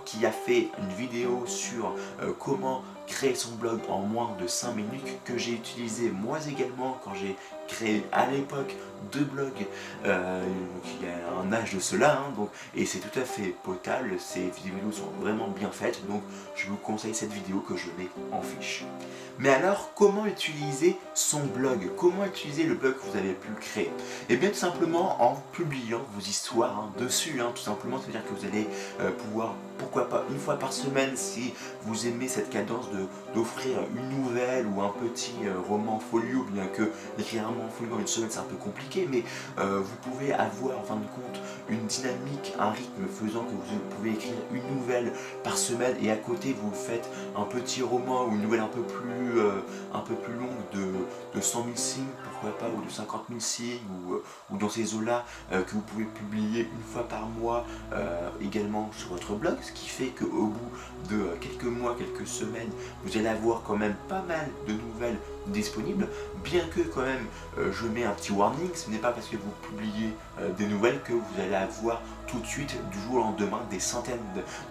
qui 0.04 0.24
a 0.24 0.30
fait 0.30 0.68
une 0.78 0.96
vidéo 0.96 1.42
sur 1.46 1.96
euh, 2.22 2.32
comment 2.38 2.84
créer 3.08 3.34
son 3.34 3.56
blog 3.56 3.80
en 3.88 3.98
moins 4.02 4.36
de 4.40 4.46
5 4.46 4.76
minutes 4.76 5.18
que 5.24 5.36
j'ai 5.36 5.52
utilisé 5.52 6.10
moi 6.10 6.38
également 6.48 6.96
quand 7.02 7.12
j'ai 7.14 7.36
créé 7.70 8.04
à 8.12 8.26
l'époque 8.26 8.74
deux 9.12 9.24
blogs 9.24 9.66
euh, 10.04 10.44
il 10.84 11.06
y 11.06 11.10
a 11.10 11.40
un 11.42 11.52
âge 11.52 11.74
de 11.74 11.80
cela 11.80 12.18
hein, 12.18 12.32
donc, 12.36 12.50
et 12.74 12.84
c'est 12.84 12.98
tout 12.98 13.18
à 13.18 13.24
fait 13.24 13.54
potable, 13.62 14.16
ces 14.18 14.50
vidéos 14.50 14.92
sont 14.92 15.10
vraiment 15.20 15.48
bien 15.48 15.70
faites 15.70 16.06
donc 16.06 16.22
je 16.54 16.68
vous 16.68 16.76
conseille 16.76 17.14
cette 17.14 17.32
vidéo 17.32 17.60
que 17.60 17.76
je 17.76 17.86
mets 17.98 18.08
en 18.32 18.42
fiche. 18.42 18.84
Mais 19.38 19.48
alors 19.48 19.92
comment 19.94 20.26
utiliser 20.26 20.98
son 21.14 21.40
blog? 21.40 21.90
Comment 21.96 22.26
utiliser 22.26 22.64
le 22.64 22.74
blog 22.74 22.94
que 22.94 23.10
vous 23.10 23.16
avez 23.16 23.32
pu 23.32 23.48
créer? 23.58 23.86
Et 23.86 24.34
eh 24.34 24.36
bien 24.36 24.50
tout 24.50 24.56
simplement 24.56 25.22
en 25.22 25.42
publiant 25.52 26.02
vos 26.14 26.20
histoires 26.20 26.78
hein, 26.78 26.92
dessus, 26.98 27.40
hein, 27.40 27.50
tout 27.54 27.62
simplement, 27.62 27.98
c'est-à-dire 27.98 28.22
que 28.24 28.38
vous 28.38 28.46
allez 28.46 28.66
euh, 29.00 29.10
pouvoir 29.10 29.54
pourquoi 29.78 30.10
pas 30.10 30.24
une 30.30 30.38
fois 30.38 30.58
par 30.58 30.74
semaine 30.74 31.16
si 31.16 31.54
vous 31.84 32.06
aimez 32.06 32.28
cette 32.28 32.50
cadence 32.50 32.86
d'offrir 33.34 33.78
une 33.96 34.22
nouvelle 34.22 34.66
ou 34.66 34.82
un 34.82 34.90
petit 34.90 35.34
euh, 35.44 35.58
roman 35.66 35.98
folio, 35.98 36.44
bien 36.50 36.66
que 36.66 36.90
écrire 37.18 37.48
un 37.48 37.52
en 37.60 37.98
une 37.98 38.06
semaine 38.06 38.30
c'est 38.30 38.38
un 38.38 38.44
peu 38.44 38.56
compliqué, 38.56 39.08
mais 39.10 39.24
euh, 39.58 39.80
vous 39.80 40.10
pouvez 40.10 40.32
avoir 40.32 40.78
en 40.78 40.82
fin 40.82 40.96
de 40.96 41.06
compte 41.06 41.40
une 41.68 41.86
dynamique, 41.86 42.54
un 42.58 42.70
rythme 42.70 43.06
faisant 43.08 43.44
que 43.44 43.50
vous 43.50 43.78
pouvez 43.96 44.10
écrire 44.10 44.34
une 44.52 44.76
nouvelle 44.76 45.12
par 45.42 45.56
semaine 45.56 45.96
et 46.02 46.10
à 46.10 46.16
côté 46.16 46.54
vous 46.60 46.72
faites 46.72 47.08
un 47.36 47.44
petit 47.44 47.82
roman 47.82 48.26
ou 48.26 48.32
une 48.32 48.42
nouvelle 48.42 48.60
un 48.60 48.68
peu 48.68 48.82
plus, 48.82 49.38
euh, 49.38 49.60
un 49.94 50.00
peu 50.00 50.14
plus 50.14 50.34
longue 50.34 50.48
de, 50.72 51.36
de 51.36 51.40
100 51.40 51.64
000 51.64 51.76
signes, 51.76 52.04
pas, 52.48 52.66
ou 52.74 52.82
de 52.84 52.90
50 52.90 53.24
000 53.28 53.40
signes, 53.40 53.78
ou, 54.08 54.16
ou 54.50 54.58
dans 54.58 54.68
ces 54.68 54.94
eaux-là 54.94 55.24
que 55.50 55.72
vous 55.72 55.80
pouvez 55.80 56.04
publier 56.04 56.62
une 56.62 56.92
fois 56.92 57.06
par 57.06 57.26
mois 57.26 57.66
également 58.40 58.90
sur 58.96 59.10
votre 59.10 59.34
blog, 59.34 59.56
ce 59.62 59.72
qui 59.72 59.88
fait 59.88 60.08
qu'au 60.08 60.46
bout 60.46 60.70
de 61.08 61.16
euh, 61.16 61.36
quelques 61.40 61.64
mois, 61.64 61.96
quelques 61.96 62.26
semaines, 62.26 62.70
vous 63.04 63.16
allez 63.16 63.28
avoir 63.28 63.62
quand 63.62 63.76
même 63.76 63.94
pas 64.08 64.22
mal 64.22 64.48
de 64.66 64.72
nouvelles 64.72 65.18
disponibles, 65.46 66.08
bien 66.44 66.64
que 66.74 66.80
quand 66.80 67.02
même 67.02 67.26
euh, 67.58 67.72
je 67.72 67.86
mets 67.86 68.04
un 68.04 68.12
petit 68.12 68.32
warning, 68.32 68.70
ce 68.74 68.90
n'est 68.90 68.98
pas 68.98 69.12
parce 69.12 69.28
que 69.28 69.36
vous 69.36 69.50
publiez 69.68 70.10
euh, 70.38 70.50
des 70.52 70.66
nouvelles 70.66 71.00
que 71.02 71.12
vous 71.12 71.40
allez 71.40 71.54
avoir 71.54 72.00
tout 72.30 72.38
de 72.38 72.46
suite, 72.46 72.76
du 72.90 73.00
jour 73.00 73.16
au 73.16 73.18
lendemain, 73.18 73.60
des 73.70 73.80
centaines 73.80 74.18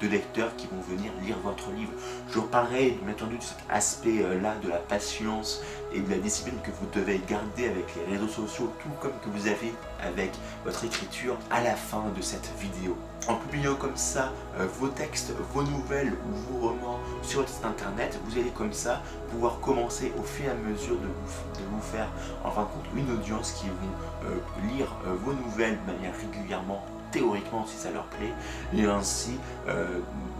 de, 0.02 0.08
lecteurs 0.08 0.56
qui 0.56 0.68
vont 0.68 0.82
venir 0.82 1.12
lire 1.24 1.38
votre 1.44 1.72
livre. 1.72 1.92
Je 2.32 2.40
reparlerai 2.40 2.98
bien 3.04 3.14
entendu 3.14 3.38
de 3.38 3.44
cet 3.44 3.58
aspect-là 3.70 4.56
de 4.64 4.70
la 4.70 4.78
patience 4.78 5.62
et 5.94 6.00
de 6.00 6.10
la 6.10 6.18
discipline 6.18 6.60
que 6.64 6.72
vous 6.72 6.88
devez 6.94 7.22
garder 7.28 7.68
avec 7.68 7.86
les 7.96 8.16
réseaux 8.16 8.28
sociaux, 8.28 8.74
tout 8.82 8.90
comme 9.02 9.12
que 9.24 9.30
vous 9.38 9.48
avez 9.48 9.74
avec 10.02 10.32
votre 10.64 10.84
écriture 10.86 11.38
à 11.52 11.62
la 11.62 11.76
fin 11.76 12.06
de 12.16 12.22
cette 12.22 12.50
vidéo. 12.60 12.98
En 13.28 13.36
publiant 13.36 13.76
comme 13.76 13.98
ça 13.98 14.32
euh, 14.58 14.66
vos 14.80 14.88
textes, 14.88 15.34
vos 15.54 15.62
nouvelles 15.62 16.14
ou 16.14 16.54
vos 16.54 16.70
romans 16.70 17.00
sur 17.22 17.42
votre 17.42 17.52
site 17.52 17.66
internet, 17.66 18.18
vous 18.26 18.40
allez 18.40 18.50
comme 18.52 18.74
ça 18.74 19.04
pouvoir 19.30 19.60
commencer 19.60 20.14
au 20.18 20.24
fur 20.24 20.46
et 20.46 20.50
à 20.50 20.54
mesure 20.56 20.96
de 20.96 21.06
vous, 21.06 21.60
de 21.60 21.66
vous 21.70 21.82
faire 21.82 22.08
en 22.44 22.52
fin 22.52 22.62
de 22.62 22.68
compte 22.68 22.86
une 22.96 23.12
audience 23.12 23.52
qui 23.52 23.68
vont 23.68 24.30
euh, 24.30 24.38
lire 24.74 24.96
euh, 25.06 25.14
vos 25.24 25.34
nouvelles 25.34 25.78
de 25.86 25.92
manière 25.92 26.14
régulièrement 26.16 26.84
théoriquement 27.12 27.66
si 27.66 27.78
ça 27.78 27.92
leur 27.92 28.06
plaît 28.06 28.34
et 28.76 28.86
ainsi 28.86 29.38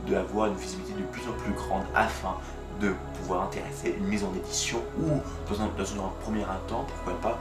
d'avoir 0.08 0.48
une 0.48 0.56
visibilité 0.56 0.94
de 1.00 1.06
plus 1.06 1.22
en 1.28 1.34
plus 1.34 1.54
grande 1.54 1.84
afin 1.96 2.36
de 2.82 2.94
pouvoir 3.18 3.44
intéresser 3.44 3.96
une 3.98 4.08
mise 4.08 4.24
en 4.24 4.34
édition 4.36 4.80
ou 5.00 5.20
dans 5.50 5.62
un, 5.62 5.68
premier 6.22 6.44
temps, 6.68 6.86
pourquoi 6.88 7.20
pas, 7.22 7.40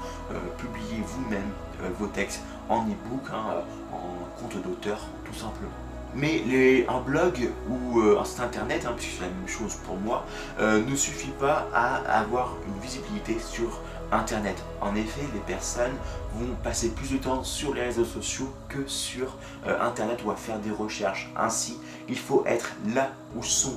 publier 0.59 1.03
vous-même 1.05 1.51
vos 1.99 2.07
textes 2.07 2.43
en 2.69 2.83
e-book, 2.83 3.31
hein, 3.33 3.63
en 3.93 4.41
compte 4.41 4.63
d'auteur 4.63 4.99
tout 5.25 5.39
simplement. 5.39 5.71
Mais 6.15 6.87
un 6.89 7.01
blog 7.01 7.51
ou 7.69 8.01
euh, 8.01 8.19
un 8.19 8.25
site 8.25 8.41
internet, 8.41 8.87
hein, 8.87 8.95
puisque 8.97 9.19
c'est 9.19 9.23
la 9.23 9.29
même 9.29 9.49
chose 9.49 9.75
pour 9.87 9.97
moi, 9.97 10.25
euh, 10.59 10.83
ne 10.85 10.97
suffit 10.97 11.33
pas 11.39 11.69
à 11.75 11.97
avoir 12.19 12.55
une 12.67 12.81
visibilité 12.81 13.39
sur 13.39 13.81
internet. 14.13 14.57
En 14.81 14.95
effet, 14.95 15.23
les 15.35 15.41
personnes 15.41 15.95
vont 16.35 16.55
passer 16.63 16.91
plus 16.91 17.13
de 17.13 17.19
temps 17.19 17.43
sur 17.45 17.75
les 17.75 17.83
réseaux 17.83 18.05
sociaux 18.05 18.53
que 18.69 18.87
sur 18.87 19.37
euh, 19.67 19.81
internet 19.81 20.21
ou 20.25 20.31
à 20.31 20.37
faire 20.37 20.59
des 20.59 20.71
recherches. 20.71 21.31
Ainsi, 21.37 21.79
il 22.09 22.19
faut 22.19 22.45
être 22.47 22.73
là 22.95 23.11
où 23.37 23.43
sont 23.43 23.77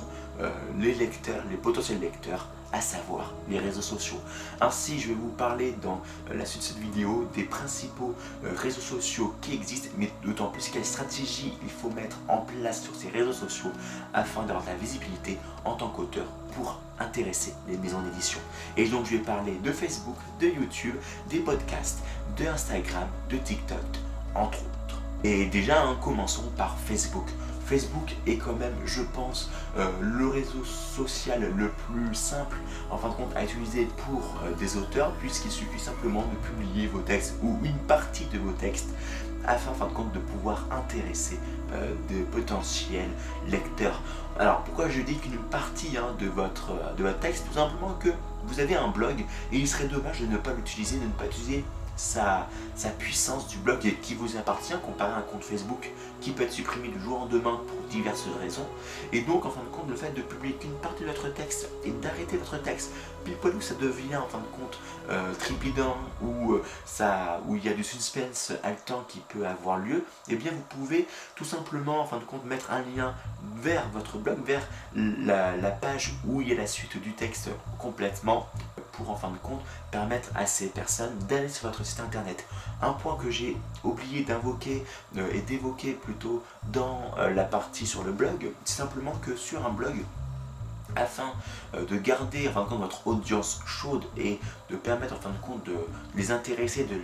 les 0.78 0.94
lecteurs, 0.94 1.44
les 1.50 1.56
potentiels 1.56 2.00
lecteurs 2.00 2.48
à 2.72 2.80
savoir 2.80 3.32
les 3.48 3.58
réseaux 3.58 3.82
sociaux. 3.82 4.20
Ainsi, 4.60 4.98
je 4.98 5.08
vais 5.08 5.14
vous 5.14 5.28
parler 5.28 5.74
dans 5.82 6.00
euh, 6.30 6.34
la 6.34 6.44
suite 6.44 6.62
de 6.62 6.66
cette 6.66 6.78
vidéo 6.78 7.28
des 7.34 7.44
principaux 7.44 8.14
euh, 8.44 8.52
réseaux 8.56 8.80
sociaux 8.80 9.34
qui 9.40 9.54
existent, 9.54 9.90
mais 9.98 10.10
d'autant 10.24 10.46
plus 10.46 10.68
quelle 10.68 10.84
stratégie 10.84 11.52
il 11.62 11.70
faut 11.70 11.90
mettre 11.90 12.18
en 12.28 12.38
place 12.38 12.82
sur 12.82 12.94
ces 12.94 13.10
réseaux 13.10 13.32
sociaux 13.32 13.70
afin 14.14 14.42
d'avoir 14.44 14.64
de 14.64 14.70
la 14.70 14.76
visibilité 14.76 15.38
en 15.64 15.74
tant 15.74 15.88
qu'auteur 15.88 16.26
pour 16.54 16.80
intéresser 16.98 17.54
les 17.68 17.76
maisons 17.76 18.00
d'édition. 18.02 18.40
Et 18.76 18.88
donc 18.88 19.06
je 19.06 19.16
vais 19.16 19.22
parler 19.22 19.54
de 19.62 19.72
Facebook, 19.72 20.16
de 20.40 20.46
YouTube, 20.46 20.94
des 21.28 21.38
podcasts, 21.38 22.00
de 22.38 22.46
Instagram, 22.46 23.08
de 23.30 23.36
TikTok, 23.36 23.78
entre 24.34 24.58
autres. 24.58 25.00
Et 25.24 25.46
déjà, 25.46 25.82
hein, 25.82 25.96
commençons 26.02 26.50
par 26.56 26.76
Facebook. 26.86 27.26
Facebook 27.72 28.14
est 28.26 28.36
quand 28.36 28.52
même, 28.52 28.74
je 28.84 29.00
pense, 29.00 29.50
euh, 29.78 29.88
le 30.02 30.28
réseau 30.28 30.62
social 30.62 31.50
le 31.56 31.70
plus 31.70 32.14
simple, 32.14 32.58
en 32.90 32.98
fin 32.98 33.08
de 33.08 33.14
compte, 33.14 33.34
à 33.34 33.44
utiliser 33.44 33.88
pour 34.04 34.42
euh, 34.44 34.52
des 34.58 34.76
auteurs, 34.76 35.12
puisqu'il 35.12 35.50
suffit 35.50 35.80
simplement 35.80 36.20
de 36.20 36.36
publier 36.48 36.86
vos 36.86 37.00
textes 37.00 37.34
ou 37.42 37.58
une 37.64 37.78
partie 37.88 38.26
de 38.26 38.38
vos 38.38 38.52
textes 38.52 38.90
afin, 39.46 39.70
en 39.70 39.74
fin 39.74 39.86
de 39.86 39.92
compte, 39.94 40.12
de 40.12 40.18
pouvoir 40.18 40.66
intéresser 40.70 41.38
euh, 41.72 41.94
de 42.10 42.22
potentiels 42.24 43.08
lecteurs. 43.48 44.02
Alors, 44.38 44.64
pourquoi 44.64 44.90
je 44.90 45.00
dis 45.00 45.16
qu'une 45.16 45.38
partie 45.38 45.96
hein, 45.96 46.14
de, 46.18 46.26
votre, 46.26 46.72
de 46.98 47.04
votre 47.04 47.20
texte? 47.20 47.46
Tout 47.48 47.54
simplement 47.54 47.94
que 47.94 48.10
vous 48.44 48.60
avez 48.60 48.76
un 48.76 48.88
blog 48.88 49.24
et 49.50 49.56
il 49.56 49.66
serait 49.66 49.88
dommage 49.88 50.20
de 50.20 50.26
ne 50.26 50.36
pas 50.36 50.52
l'utiliser, 50.52 50.98
de 50.98 51.04
ne 51.04 51.12
pas 51.12 51.24
utiliser 51.24 51.64
sa, 51.96 52.48
sa, 52.74 52.90
puissance 52.90 53.48
du 53.48 53.58
blog 53.58 53.80
qui 54.02 54.14
vous 54.14 54.36
appartient 54.36 54.74
comparé 54.84 55.12
à 55.12 55.16
un 55.16 55.22
compte 55.22 55.44
Facebook 55.44 55.90
qui 56.20 56.30
peut 56.30 56.44
être 56.44 56.52
supprimé 56.52 56.88
du 56.88 57.00
jour 57.00 57.16
au 57.16 57.20
lendemain 57.20 57.60
pour 57.66 57.88
diverses 57.88 58.26
raisons. 58.40 58.66
Et 59.12 59.22
donc, 59.22 59.44
en 59.44 59.50
fin 59.50 59.62
de 59.62 59.68
compte, 59.68 59.88
le 59.88 59.96
fait 59.96 60.12
de 60.12 60.22
publier 60.22 60.54
qu'une 60.54 60.74
partie 60.74 61.02
de 61.02 61.08
votre 61.08 61.32
texte 61.32 61.68
et 61.84 61.90
d'arrêter 61.90 62.36
votre 62.36 62.60
texte, 62.62 62.92
puis 63.24 63.34
où 63.44 63.60
ça 63.60 63.74
devient 63.74 64.16
en 64.16 64.26
fin 64.26 64.38
de 64.38 64.44
compte 64.44 64.78
euh, 65.10 65.32
tripidant 65.34 65.96
ou 66.20 66.54
euh, 66.54 66.64
ça, 66.84 67.40
où 67.46 67.56
il 67.56 67.64
y 67.64 67.68
a 67.68 67.72
du 67.72 67.84
suspense 67.84 68.52
haletant 68.62 69.04
qui 69.08 69.20
peut 69.28 69.46
avoir 69.46 69.78
lieu, 69.78 70.04
et 70.28 70.32
eh 70.32 70.36
bien 70.36 70.52
vous 70.52 70.80
pouvez 70.80 71.06
tout 71.34 71.44
simplement 71.44 72.00
en 72.00 72.06
fin 72.06 72.18
de 72.18 72.24
compte 72.24 72.44
mettre 72.44 72.70
un 72.70 72.82
lien 72.96 73.14
vers 73.56 73.88
votre 73.90 74.18
blog, 74.18 74.38
vers 74.44 74.66
la, 74.94 75.56
la 75.56 75.70
page 75.70 76.14
où 76.26 76.40
il 76.40 76.48
y 76.48 76.52
a 76.52 76.56
la 76.56 76.66
suite 76.66 77.00
du 77.00 77.12
texte 77.12 77.50
complètement 77.78 78.48
pour 78.92 79.10
en 79.10 79.16
fin 79.16 79.30
de 79.30 79.38
compte 79.38 79.60
permettre 79.90 80.30
à 80.34 80.46
ces 80.46 80.68
personnes 80.68 81.16
d'aller 81.28 81.48
sur 81.48 81.68
votre 81.68 81.84
site 81.84 82.00
internet. 82.00 82.46
Un 82.80 82.92
point 82.92 83.16
que 83.16 83.30
j'ai 83.30 83.56
oublié 83.84 84.24
d'invoquer 84.24 84.84
euh, 85.16 85.32
et 85.32 85.40
d'évoquer 85.40 85.92
plutôt 85.92 86.42
dans 86.64 87.00
euh, 87.18 87.30
la 87.30 87.44
partie 87.44 87.86
sur 87.86 88.04
le 88.04 88.12
blog, 88.12 88.50
c'est 88.64 88.76
simplement 88.76 89.12
que 89.22 89.36
sur 89.36 89.66
un 89.66 89.70
blog, 89.70 89.96
afin 90.96 91.32
euh, 91.74 91.84
de 91.84 91.96
garder 91.96 92.48
en 92.54 92.64
votre 92.64 93.06
audience 93.06 93.60
chaude 93.66 94.04
et 94.16 94.38
de 94.70 94.76
permettre 94.76 95.14
en 95.14 95.20
fin 95.20 95.30
de 95.30 95.38
compte 95.38 95.64
de 95.64 95.76
les 96.14 96.30
intéresser, 96.30 96.84
de 96.84 96.96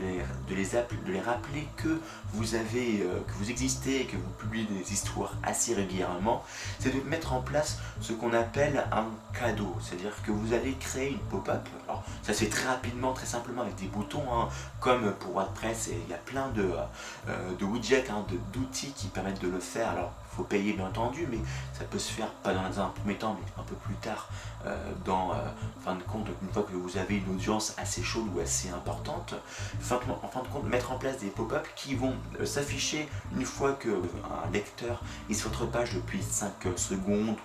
les, 0.54 1.21
rappeler 1.21 1.68
que 1.76 2.00
vous 2.33 2.54
avez, 2.54 3.02
euh, 3.02 3.21
que 3.26 3.33
vous 3.35 3.50
existez 3.50 4.02
et 4.02 4.04
que 4.07 4.16
vous 4.16 4.30
publiez 4.38 4.64
des 4.64 4.92
histoires 4.92 5.35
assez 5.42 5.75
régulièrement, 5.75 6.45
c'est 6.78 6.95
de 6.95 7.09
mettre 7.09 7.33
en 7.33 7.40
place 7.40 7.78
ce 8.00 8.12
qu'on 8.12 8.33
appelle 8.33 8.85
un 8.92 9.07
cadeau. 9.38 9.75
C'est-à-dire 9.80 10.23
que 10.25 10.30
vous 10.30 10.54
allez 10.54 10.75
créer 10.75 11.11
une 11.11 11.18
pop-up. 11.18 11.66
Alors 11.87 12.02
ça 12.23 12.33
se 12.33 12.45
fait 12.45 12.50
très 12.50 12.68
rapidement, 12.68 13.12
très 13.12 13.26
simplement 13.26 13.62
avec 13.62 13.75
des 13.76 13.87
boutons, 13.87 14.25
hein, 14.33 14.49
comme 14.80 15.12
pour 15.14 15.33
WordPress, 15.33 15.90
il 15.92 16.11
y 16.11 16.14
a 16.14 16.18
plein 16.18 16.49
de, 16.50 16.71
euh, 17.28 17.64
widgets, 17.64 18.11
hein, 18.11 18.25
d'outils 18.52 18.92
qui 18.92 19.09
permettent 19.09 19.42
de 19.42 19.49
le 19.49 19.61
faire. 19.61 20.11
Payer 20.45 20.73
bien 20.73 20.87
entendu, 20.87 21.26
mais 21.30 21.38
ça 21.73 21.85
peut 21.85 21.99
se 21.99 22.12
faire 22.12 22.30
pas 22.42 22.54
dans 22.54 22.80
un 22.80 22.88
premier 22.88 23.16
temps, 23.16 23.37
mais 23.40 23.62
un 23.62 23.64
peu 23.64 23.75
plus 23.76 23.95
tard, 23.97 24.28
euh, 24.66 24.76
dans, 25.04 25.33
euh, 25.33 25.35
fin 25.85 25.95
de 25.95 26.02
compte, 26.02 26.26
une 26.42 26.52
fois 26.52 26.62
que 26.62 26.76
vous 26.76 26.97
avez 26.97 27.16
une 27.16 27.35
audience 27.35 27.75
assez 27.78 28.02
chaude 28.02 28.26
ou 28.35 28.40
assez 28.40 28.71
importante, 28.71 29.35
fin, 29.80 30.00
en 30.23 30.28
fin 30.28 30.42
de 30.42 30.49
compte, 30.49 30.64
mettre 30.64 30.92
en 30.92 30.99
place 30.99 31.18
des 31.18 31.28
pop-up 31.28 31.66
qui 31.76 31.95
vont 31.95 32.14
euh, 32.40 32.47
s'afficher 32.47 33.09
une 33.37 33.45
fois 33.45 33.73
que 33.73 33.88
un 33.88 34.50
lecteur 34.52 35.00
est 35.30 35.35
sur 35.35 35.50
votre 35.50 35.66
page 35.66 35.95
depuis 35.95 36.23
5 36.23 36.52
secondes 36.76 37.37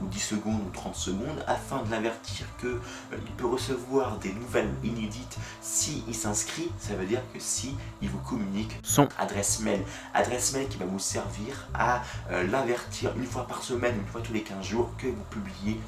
ou 0.00 0.06
10 0.06 0.18
secondes 0.18 0.60
ou 0.66 0.70
30 0.70 0.94
secondes 0.94 1.44
afin 1.46 1.82
de 1.82 1.90
l'avertir 1.90 2.46
qu'il 2.60 2.78
il 3.12 3.32
peut 3.32 3.46
recevoir 3.46 4.18
des 4.18 4.32
nouvelles 4.32 4.72
inédites 4.84 5.36
si 5.60 6.04
il 6.08 6.14
s'inscrit. 6.14 6.70
Ça 6.78 6.94
veut 6.94 7.06
dire 7.06 7.22
que 7.32 7.40
si 7.40 7.74
il 8.02 8.08
vous 8.08 8.18
communique 8.18 8.78
son 8.82 9.08
adresse 9.18 9.60
mail. 9.60 9.82
Adresse 10.14 10.52
mail 10.52 10.68
qui 10.68 10.78
va 10.78 10.86
vous 10.86 10.98
servir 10.98 11.68
à 11.74 12.02
l'avertir 12.30 13.12
une 13.16 13.26
fois 13.26 13.46
par 13.46 13.62
semaine, 13.62 13.96
une 13.96 14.06
fois 14.06 14.20
tous 14.20 14.32
les 14.32 14.42
15 14.42 14.64
jours 14.64 14.90
que 14.98 15.06
vous 15.06 15.24
publiez 15.30 15.80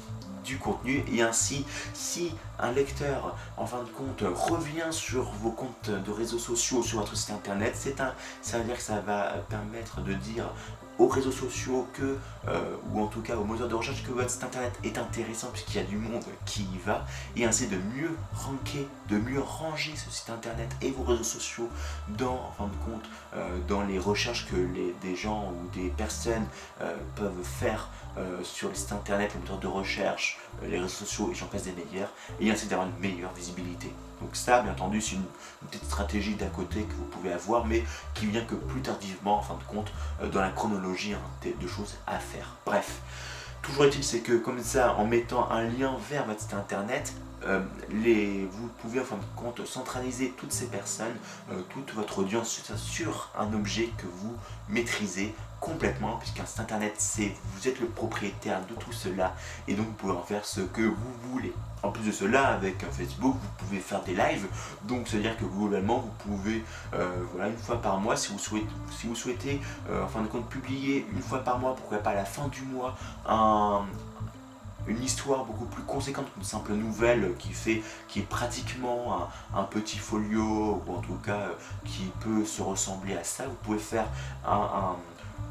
du 0.43 0.57
contenu 0.57 1.03
et 1.11 1.21
ainsi 1.21 1.65
si 1.93 2.33
un 2.59 2.71
lecteur 2.71 3.35
en 3.57 3.65
fin 3.65 3.83
de 3.83 3.89
compte 3.89 4.23
revient 4.33 4.91
sur 4.91 5.31
vos 5.33 5.51
comptes 5.51 5.89
de 5.89 6.11
réseaux 6.11 6.39
sociaux 6.39 6.83
sur 6.83 6.99
votre 6.99 7.15
site 7.15 7.31
internet 7.31 7.73
c'est 7.75 7.99
un 8.01 8.13
ça 8.41 8.57
veut 8.57 8.63
dire 8.63 8.77
que 8.77 8.81
ça 8.81 8.99
va 9.01 9.33
permettre 9.49 10.01
de 10.01 10.13
dire 10.13 10.49
aux 11.01 11.07
réseaux 11.07 11.31
sociaux 11.31 11.87
que, 11.93 12.17
euh, 12.47 12.75
ou 12.91 13.01
en 13.01 13.07
tout 13.07 13.21
cas 13.21 13.35
au 13.35 13.43
moteur 13.43 13.67
de 13.67 13.73
recherche, 13.73 14.03
que 14.03 14.11
votre 14.11 14.29
site 14.29 14.43
internet 14.43 14.71
est 14.83 14.97
intéressant 14.99 15.47
puisqu'il 15.51 15.77
y 15.77 15.79
a 15.79 15.83
du 15.83 15.97
monde 15.97 16.23
qui 16.45 16.61
y 16.61 16.77
va, 16.85 17.05
et 17.35 17.45
ainsi 17.45 17.67
de 17.67 17.77
mieux 17.95 18.15
ranker, 18.33 18.87
de 19.09 19.17
mieux 19.17 19.41
ranger 19.41 19.93
ce 19.95 20.11
site 20.11 20.29
internet 20.29 20.69
et 20.81 20.91
vos 20.91 21.03
réseaux 21.03 21.23
sociaux 21.23 21.69
dans, 22.09 22.51
fin 22.57 22.67
de 22.67 22.91
compte, 22.91 23.09
euh, 23.35 23.57
dans 23.67 23.81
les 23.81 23.97
recherches 23.97 24.47
que 24.47 24.55
les, 24.55 24.93
des 25.01 25.15
gens 25.15 25.51
ou 25.51 25.75
des 25.75 25.89
personnes 25.89 26.45
euh, 26.81 26.95
peuvent 27.15 27.43
faire 27.43 27.89
sur 28.43 28.67
le 28.67 28.75
site 28.75 28.91
internet, 28.91 29.31
le 29.33 29.39
moteur 29.39 29.59
de 29.59 29.67
recherche, 29.67 30.37
les 30.63 30.77
réseaux 30.77 30.89
sociaux 30.89 31.29
et 31.31 31.35
j'en 31.35 31.45
passe 31.45 31.63
des 31.63 31.71
meilleurs, 31.71 32.09
et 32.41 32.51
ainsi 32.51 32.67
d'avoir 32.67 32.89
une 32.89 32.99
meilleure 32.99 33.31
visibilité. 33.31 33.89
Donc 34.21 34.35
ça, 34.35 34.61
bien 34.61 34.71
entendu, 34.71 35.01
c'est 35.01 35.15
une, 35.15 35.25
petite 35.69 35.85
stratégie 35.85 36.35
d'à 36.35 36.47
côté 36.47 36.81
que 36.81 36.93
vous 36.93 37.05
pouvez 37.05 37.31
avoir, 37.31 37.65
mais 37.65 37.83
qui 38.13 38.25
vient 38.25 38.43
que 38.43 38.55
plus 38.55 38.81
tardivement, 38.81 39.37
en 39.37 39.41
fin 39.41 39.55
de 39.55 39.63
compte, 39.63 39.91
euh, 40.21 40.27
dans 40.27 40.41
la 40.41 40.49
chronologie 40.49 41.13
hein, 41.13 41.49
de 41.59 41.67
choses 41.67 41.95
à 42.07 42.17
faire. 42.17 42.55
Bref, 42.65 42.99
toujours 43.61 43.85
est-il, 43.85 44.03
c'est 44.03 44.21
que 44.21 44.33
comme 44.33 44.61
ça, 44.61 44.95
en 44.95 45.05
mettant 45.05 45.49
un 45.51 45.63
lien 45.63 45.95
vers 46.09 46.25
votre 46.25 46.41
site 46.41 46.53
internet, 46.53 47.13
euh, 47.45 47.59
vous 48.51 48.67
pouvez 48.81 48.99
en 48.99 49.03
fin 49.03 49.17
de 49.17 49.23
compte 49.35 49.65
centraliser 49.65 50.33
toutes 50.37 50.51
ces 50.51 50.67
personnes, 50.67 51.15
euh, 51.51 51.61
toute 51.69 51.93
votre 51.93 52.19
audience 52.19 52.61
sur 52.75 53.29
un 53.37 53.51
objet 53.53 53.89
que 53.97 54.05
vous 54.05 54.35
maîtrisez 54.69 55.33
complètement, 55.61 56.17
puisqu'un 56.17 56.45
site 56.45 56.59
internet, 56.59 56.95
c'est 56.97 57.31
vous 57.55 57.67
êtes 57.67 57.79
le 57.79 57.87
propriétaire 57.87 58.59
de 58.67 58.73
tout 58.73 58.91
cela, 58.91 59.33
et 59.67 59.73
donc 59.73 59.85
vous 59.85 59.93
pouvez 59.93 60.13
en 60.13 60.23
faire 60.23 60.43
ce 60.43 60.59
que 60.59 60.81
vous 60.81 61.13
voulez. 61.31 61.53
En 61.83 61.91
plus 61.91 62.03
de 62.03 62.11
cela, 62.11 62.49
avec 62.49 62.83
Facebook, 62.91 63.35
vous 63.41 63.65
pouvez 63.65 63.79
faire 63.79 64.03
des 64.03 64.13
lives, 64.13 64.47
donc 64.83 65.07
c'est-à-dire 65.07 65.37
que 65.37 65.45
globalement, 65.45 65.99
vous 65.99 66.31
pouvez, 66.31 66.65
euh, 66.93 67.23
voilà, 67.31 67.49
une 67.49 67.57
fois 67.57 67.81
par 67.81 67.99
mois, 67.99 68.17
si 68.17 68.33
vous 68.33 68.39
souhaitez, 68.39 68.67
si 68.91 69.07
vous 69.07 69.15
souhaitez 69.15 69.61
en 69.89 70.07
fin 70.07 70.21
de 70.21 70.27
compte, 70.27 70.49
publier 70.49 71.05
une 71.13 71.21
fois 71.21 71.39
par 71.39 71.57
mois, 71.57 71.75
pourquoi 71.75 71.99
pas 71.99 72.11
à 72.11 72.15
la 72.15 72.25
fin 72.25 72.47
du 72.49 72.63
mois, 72.63 72.97
un, 73.25 73.85
une 74.87 75.03
histoire 75.03 75.45
beaucoup 75.45 75.65
plus 75.65 75.83
conséquente 75.83 76.25
qu'une 76.33 76.43
simple 76.43 76.73
nouvelle 76.73 77.33
qui 77.37 77.49
fait 77.49 77.81
qui 78.07 78.19
est 78.19 78.23
pratiquement 78.23 79.27
un, 79.55 79.63
petit 79.63 79.97
folio 79.97 80.81
ou 80.85 80.95
en 80.95 81.01
tout 81.01 81.17
cas 81.23 81.39
euh, 81.39 81.53
qui 81.85 82.11
peut 82.19 82.45
se 82.45 82.61
ressembler 82.61 83.15
à 83.15 83.23
ça 83.23 83.45
vous 83.47 83.55
pouvez 83.63 83.79
faire 83.79 84.05
un, 84.45 84.95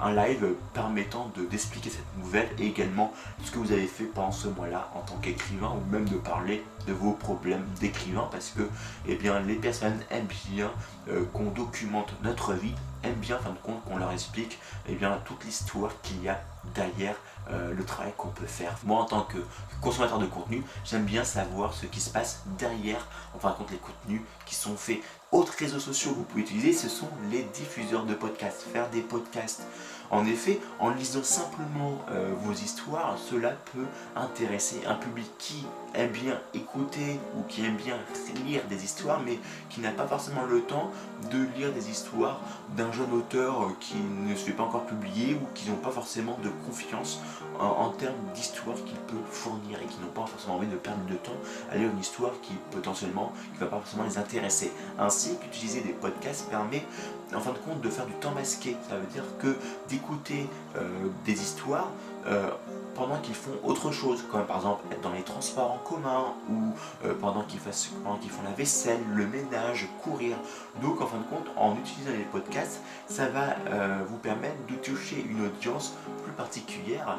live 0.08 0.54
permettant 0.72 1.30
d'expliquer 1.50 1.90
cette 1.90 2.16
nouvelle 2.16 2.48
et 2.58 2.66
également 2.66 3.12
ce 3.44 3.50
que 3.50 3.58
vous 3.58 3.72
avez 3.72 3.86
fait 3.86 4.04
pendant 4.04 4.32
ce 4.32 4.48
mois-là 4.48 4.90
en 4.94 5.00
tant 5.00 5.16
qu'écrivain 5.16 5.72
ou 5.76 5.90
même 5.90 6.08
de 6.08 6.16
parler 6.16 6.64
de 6.86 6.92
vos 6.92 7.12
problèmes 7.12 7.64
d'écrivain 7.80 8.28
parce 8.32 8.50
que 8.50 8.62
eh 9.06 9.16
bien, 9.16 9.40
les 9.40 9.56
personnes 9.56 10.00
aiment 10.10 10.26
bien 10.50 10.70
euh, 11.08 11.24
qu'on 11.32 11.50
documente 11.50 12.12
notre 12.22 12.54
vie, 12.54 12.74
aiment 13.02 13.14
bien 13.16 13.36
en 13.36 13.40
fin 13.40 13.50
de 13.50 13.58
compte 13.58 13.84
qu'on 13.84 13.98
leur 13.98 14.12
explique 14.12 14.58
eh 14.88 14.94
bien, 14.94 15.18
toute 15.24 15.44
l'histoire 15.44 15.92
qu'il 16.02 16.22
y 16.22 16.28
a 16.28 16.40
derrière 16.74 17.16
euh, 17.50 17.74
le 17.74 17.84
travail 17.84 18.12
qu'on 18.16 18.28
peut 18.28 18.46
faire. 18.46 18.76
Moi, 18.84 19.00
en 19.00 19.04
tant 19.04 19.22
que 19.22 19.38
consommateur 19.80 20.18
de 20.18 20.26
contenu, 20.26 20.62
j'aime 20.84 21.04
bien 21.04 21.24
savoir 21.24 21.74
ce 21.74 21.86
qui 21.86 22.00
se 22.00 22.10
passe 22.10 22.42
derrière, 22.58 23.06
enfin, 23.34 23.54
compte 23.56 23.70
les 23.70 23.78
contenus 23.78 24.22
qui 24.46 24.54
sont 24.54 24.76
faits. 24.76 25.00
Autres 25.32 25.54
réseaux 25.56 25.78
sociaux 25.78 26.10
que 26.10 26.16
vous 26.16 26.24
pouvez 26.24 26.42
utiliser, 26.42 26.72
ce 26.72 26.88
sont 26.88 27.08
les 27.30 27.44
diffuseurs 27.54 28.04
de 28.04 28.14
podcasts. 28.14 28.62
Faire 28.72 28.90
des 28.90 29.00
podcasts. 29.00 29.62
En 30.10 30.26
effet, 30.26 30.58
en 30.80 30.90
lisant 30.90 31.22
simplement 31.22 31.98
euh, 32.10 32.32
vos 32.42 32.52
histoires, 32.52 33.16
cela 33.16 33.50
peut 33.72 33.86
intéresser 34.16 34.80
un 34.88 34.96
public 34.96 35.30
qui 35.38 35.64
aime 35.94 36.10
bien 36.10 36.40
écouter 36.52 37.20
ou 37.36 37.42
qui 37.44 37.64
aime 37.64 37.76
bien 37.76 37.96
lire 38.44 38.62
des 38.68 38.84
histoires, 38.84 39.20
mais 39.24 39.38
qui 39.68 39.80
n'a 39.80 39.92
pas 39.92 40.08
forcément 40.08 40.44
le 40.50 40.62
temps 40.62 40.90
de 41.30 41.46
lire 41.56 41.72
des 41.72 41.90
histoires 41.90 42.40
d'un 42.76 42.90
jeune 42.90 43.12
auteur 43.12 43.62
euh, 43.62 43.76
qui 43.78 43.98
ne 43.98 44.34
se 44.34 44.46
fait 44.46 44.52
pas 44.52 44.64
encore 44.64 44.86
publier 44.86 45.34
ou 45.34 45.46
qui 45.54 45.70
n'ont 45.70 45.76
pas 45.76 45.92
forcément 45.92 46.36
de 46.42 46.48
confiance 46.66 47.20
en, 47.60 47.90
termes 47.90 48.14
d'histoire 48.34 48.76
qu'il 48.76 48.96
peut 49.06 49.22
fournir 49.30 49.78
et 49.80 49.86
qui 49.86 50.00
n'ont 50.00 50.08
pas 50.08 50.26
forcément 50.26 50.56
envie 50.56 50.66
de 50.66 50.76
perdre 50.76 51.04
de 51.08 51.14
temps 51.14 51.36
à 51.70 51.76
lire 51.76 51.90
une 51.90 52.00
histoire 52.00 52.32
qui 52.42 52.54
potentiellement 52.70 53.32
ne 53.54 53.60
va 53.60 53.66
pas 53.66 53.78
forcément 53.78 54.04
les 54.04 54.18
intéresser. 54.18 54.72
Qu'utiliser 55.28 55.80
des 55.80 55.92
podcasts 55.92 56.48
permet 56.48 56.82
en 57.34 57.40
fin 57.40 57.52
de 57.52 57.58
compte 57.58 57.80
de 57.80 57.90
faire 57.90 58.06
du 58.06 58.14
temps 58.14 58.32
masqué? 58.32 58.76
Ça 58.88 58.96
veut 58.96 59.06
dire 59.06 59.24
que 59.38 59.56
d'écouter 59.88 60.46
euh, 60.76 60.88
des 61.24 61.32
histoires 61.32 61.90
euh, 62.26 62.50
pendant 62.94 63.16
qu'ils 63.18 63.34
font 63.34 63.52
autre 63.64 63.92
chose, 63.92 64.24
comme 64.30 64.44
par 64.44 64.56
exemple 64.56 64.84
être 64.92 65.00
dans 65.00 65.12
les 65.12 65.22
transports 65.22 65.72
en 65.72 65.78
commun 65.78 66.34
ou 66.50 66.74
euh, 67.06 67.14
pendant 67.18 67.42
qu'ils 67.44 67.60
font 67.60 68.42
la 68.44 68.50
vaisselle, 68.50 69.00
le 69.14 69.26
ménage, 69.26 69.88
courir. 70.02 70.36
Donc 70.82 71.00
en 71.00 71.06
fin 71.06 71.18
de 71.18 71.24
compte, 71.24 71.46
en 71.56 71.76
utilisant 71.76 72.10
les 72.10 72.24
podcasts, 72.24 72.80
ça 73.06 73.28
va 73.28 73.56
euh, 73.68 74.00
vous 74.06 74.18
permettre 74.18 74.66
de 74.68 74.74
toucher 74.74 75.24
une 75.28 75.46
audience 75.46 75.94
plus 76.24 76.32
particulière 76.32 77.18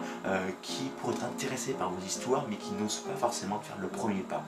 qui 0.61 0.91
pourrait 0.99 1.15
être 1.15 1.23
intéressée 1.23 1.73
par 1.73 1.89
vos 1.89 2.05
histoires 2.05 2.45
mais 2.49 2.55
qui 2.55 2.71
n'ose 2.73 2.97
pas 2.97 3.15
forcément 3.15 3.59
faire 3.59 3.77
le 3.79 3.87
premier 3.87 4.21
pas. 4.21 4.43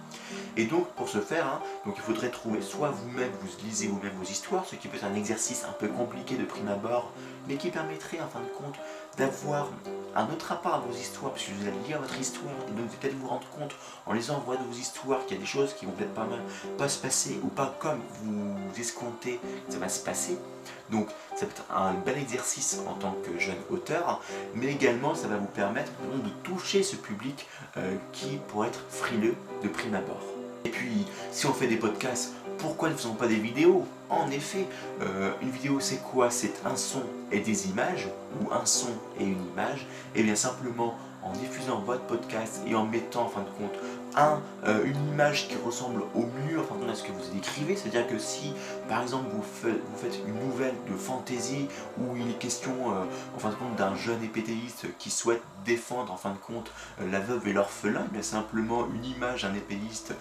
Et 0.57 0.65
donc 0.65 0.87
pour 0.89 1.09
ce 1.09 1.19
faire, 1.19 1.47
hein, 1.47 1.59
donc, 1.85 1.95
il 1.97 2.01
faudrait 2.01 2.29
trouver 2.29 2.61
soit 2.61 2.89
vous-même, 2.89 3.31
vous 3.41 3.47
lisez 3.65 3.87
vous-même 3.87 4.13
vos 4.17 4.23
histoires, 4.23 4.65
ce 4.65 4.75
qui 4.75 4.87
peut 4.87 4.97
être 4.97 5.05
un 5.05 5.15
exercice 5.15 5.65
un 5.65 5.73
peu 5.73 5.87
compliqué 5.87 6.35
de 6.35 6.45
prime 6.45 6.67
abord, 6.69 7.11
mais 7.47 7.55
qui 7.55 7.69
permettrait 7.69 8.21
en 8.21 8.27
fin 8.27 8.39
de 8.39 8.45
compte 8.45 8.75
d'avoir 9.17 9.69
un 10.15 10.25
autre 10.25 10.47
rapport 10.47 10.75
à 10.75 10.79
vos 10.79 10.93
histoires, 10.93 11.33
puisque 11.33 11.51
vous 11.51 11.67
allez 11.67 11.77
lire 11.87 11.99
votre 11.99 12.19
histoire, 12.19 12.53
et 12.67 12.71
donc 12.71 12.87
vous 12.87 13.07
allez 13.07 13.15
vous 13.15 13.27
rendre 13.27 13.47
compte 13.57 13.75
en 14.05 14.13
lisant 14.13 14.39
vos 14.45 14.55
histoires 14.77 15.25
qu'il 15.25 15.37
y 15.37 15.39
a 15.39 15.41
des 15.41 15.47
choses 15.47 15.73
qui 15.73 15.85
vont 15.85 15.91
peut-être 15.93 16.13
pas 16.13 16.25
mal 16.25 16.39
pas 16.77 16.87
se 16.87 16.99
passer, 16.99 17.39
ou 17.43 17.47
pas 17.47 17.75
comme 17.79 17.99
vous 18.21 18.79
escomptez 18.79 19.39
que 19.67 19.73
ça 19.73 19.79
va 19.79 19.89
se 19.89 20.03
passer. 20.03 20.37
Donc 20.89 21.09
ça 21.35 21.45
peut 21.45 21.51
être 21.51 21.65
un 21.71 21.93
bel 21.93 22.17
exercice 22.17 22.79
en 22.87 22.93
tant 22.93 23.15
que 23.23 23.39
jeune 23.39 23.57
auteur, 23.71 24.21
mais 24.53 24.67
également 24.67 25.15
ça 25.15 25.27
va 25.27 25.37
vous 25.37 25.47
permettre 25.47 25.91
de 26.23 26.29
toucher 26.43 26.83
ce 26.83 26.95
public 26.95 27.47
euh, 27.77 27.95
qui 28.11 28.37
pourrait 28.47 28.67
être 28.67 28.83
frileux 28.89 29.35
de 29.63 29.67
prime 29.67 29.95
abord. 29.95 30.21
Et 30.65 30.69
puis, 30.69 31.05
si 31.31 31.45
on 31.45 31.53
fait 31.53 31.67
des 31.67 31.77
podcasts, 31.77 32.33
pourquoi 32.57 32.89
ne 32.89 32.95
faisons 32.95 33.15
pas 33.15 33.27
des 33.27 33.35
vidéos? 33.35 33.85
En 34.09 34.29
effet, 34.31 34.65
euh, 35.01 35.31
une 35.41 35.49
vidéo 35.49 35.79
c'est 35.79 36.01
quoi? 36.01 36.29
C'est 36.29 36.53
un 36.65 36.75
son 36.75 37.03
et 37.31 37.39
des 37.39 37.67
images, 37.67 38.07
ou 38.39 38.53
un 38.53 38.65
son 38.65 38.91
et 39.19 39.23
une 39.23 39.45
image, 39.53 39.85
et 40.15 40.23
bien 40.23 40.35
simplement 40.35 40.95
en 41.23 41.31
diffusant 41.33 41.79
votre 41.79 42.03
podcast 42.03 42.61
et 42.67 42.75
en 42.75 42.85
mettant 42.85 43.23
en 43.23 43.29
fin 43.29 43.41
de 43.41 43.49
compte 43.57 43.77
un, 44.15 44.41
euh, 44.65 44.83
une 44.85 45.07
image 45.09 45.47
qui 45.47 45.55
ressemble 45.55 46.03
au 46.15 46.25
mieux 46.47 46.59
en 46.59 46.63
fin 46.63 46.75
de 46.75 46.81
compte 46.81 46.89
à 46.89 46.95
ce 46.95 47.03
que 47.03 47.11
vous 47.11 47.37
écrivez, 47.37 47.75
c'est-à-dire 47.75 48.07
que 48.07 48.19
si 48.19 48.53
par 48.87 49.01
exemple 49.01 49.25
vous 49.31 49.43
faites, 49.43 50.19
une 50.27 50.39
nouvelle 50.47 50.75
de 50.89 50.95
fantasy 50.95 51.67
où 51.97 52.15
il 52.15 52.29
est 52.29 52.39
question 52.39 52.71
euh, 52.91 53.03
en 53.35 53.39
fin 53.39 53.49
de 53.49 53.55
compte 53.55 53.75
d'un 53.75 53.95
jeune 53.95 54.23
épétéiste 54.23 54.87
qui 54.97 55.09
souhaite 55.09 55.41
défendre 55.65 56.11
en 56.11 56.17
fin 56.17 56.31
de 56.31 56.37
compte 56.37 56.71
euh, 57.01 57.09
la 57.11 57.19
veuve 57.19 57.47
et 57.47 57.53
l'orphelin, 57.53 58.05
mais 58.11 58.21
simplement 58.21 58.87
une 58.93 59.05
image 59.05 59.43
d'un 59.43 59.53
épéiste 59.53 60.13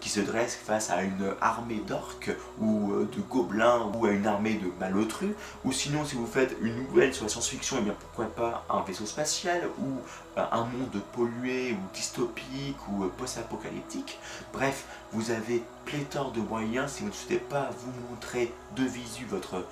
qui 0.00 0.08
se 0.08 0.20
dresse 0.20 0.56
face 0.56 0.90
à 0.90 1.02
une 1.02 1.32
armée 1.40 1.82
d'orques 1.86 2.30
ou 2.60 2.92
de 2.92 3.20
gobelins 3.20 3.90
ou 3.94 4.06
à 4.06 4.10
une 4.10 4.26
armée 4.26 4.54
de 4.54 4.70
malotrus, 4.80 5.34
ou 5.64 5.72
sinon 5.72 6.04
si 6.04 6.16
vous 6.16 6.26
faites 6.26 6.56
une 6.60 6.76
nouvelle 6.76 7.14
sur 7.14 7.24
la 7.24 7.30
science-fiction, 7.30 7.76
et 7.76 7.80
eh 7.80 7.84
bien 7.84 7.94
pourquoi 7.98 8.26
pas 8.26 8.64
un 8.70 8.82
vaisseau 8.82 9.06
spatial 9.06 9.62
ou 9.80 10.00
un 10.38 10.64
monde 10.64 11.00
pollué 11.12 11.72
ou 11.72 11.94
dystopique 11.94 12.76
ou 12.88 13.06
post-apocalyptique. 13.16 14.18
Bref, 14.52 14.84
vous 15.12 15.30
avez 15.30 15.62
pléthore 15.84 16.32
de 16.32 16.40
moyens 16.40 16.92
si 16.92 17.02
vous 17.02 17.08
ne 17.08 17.12
souhaitez 17.12 17.38
pas 17.38 17.70
vous 17.78 17.92
montrer 18.10 18.52
de 18.76 18.84
visu 18.84 19.24
votre, 19.26 19.64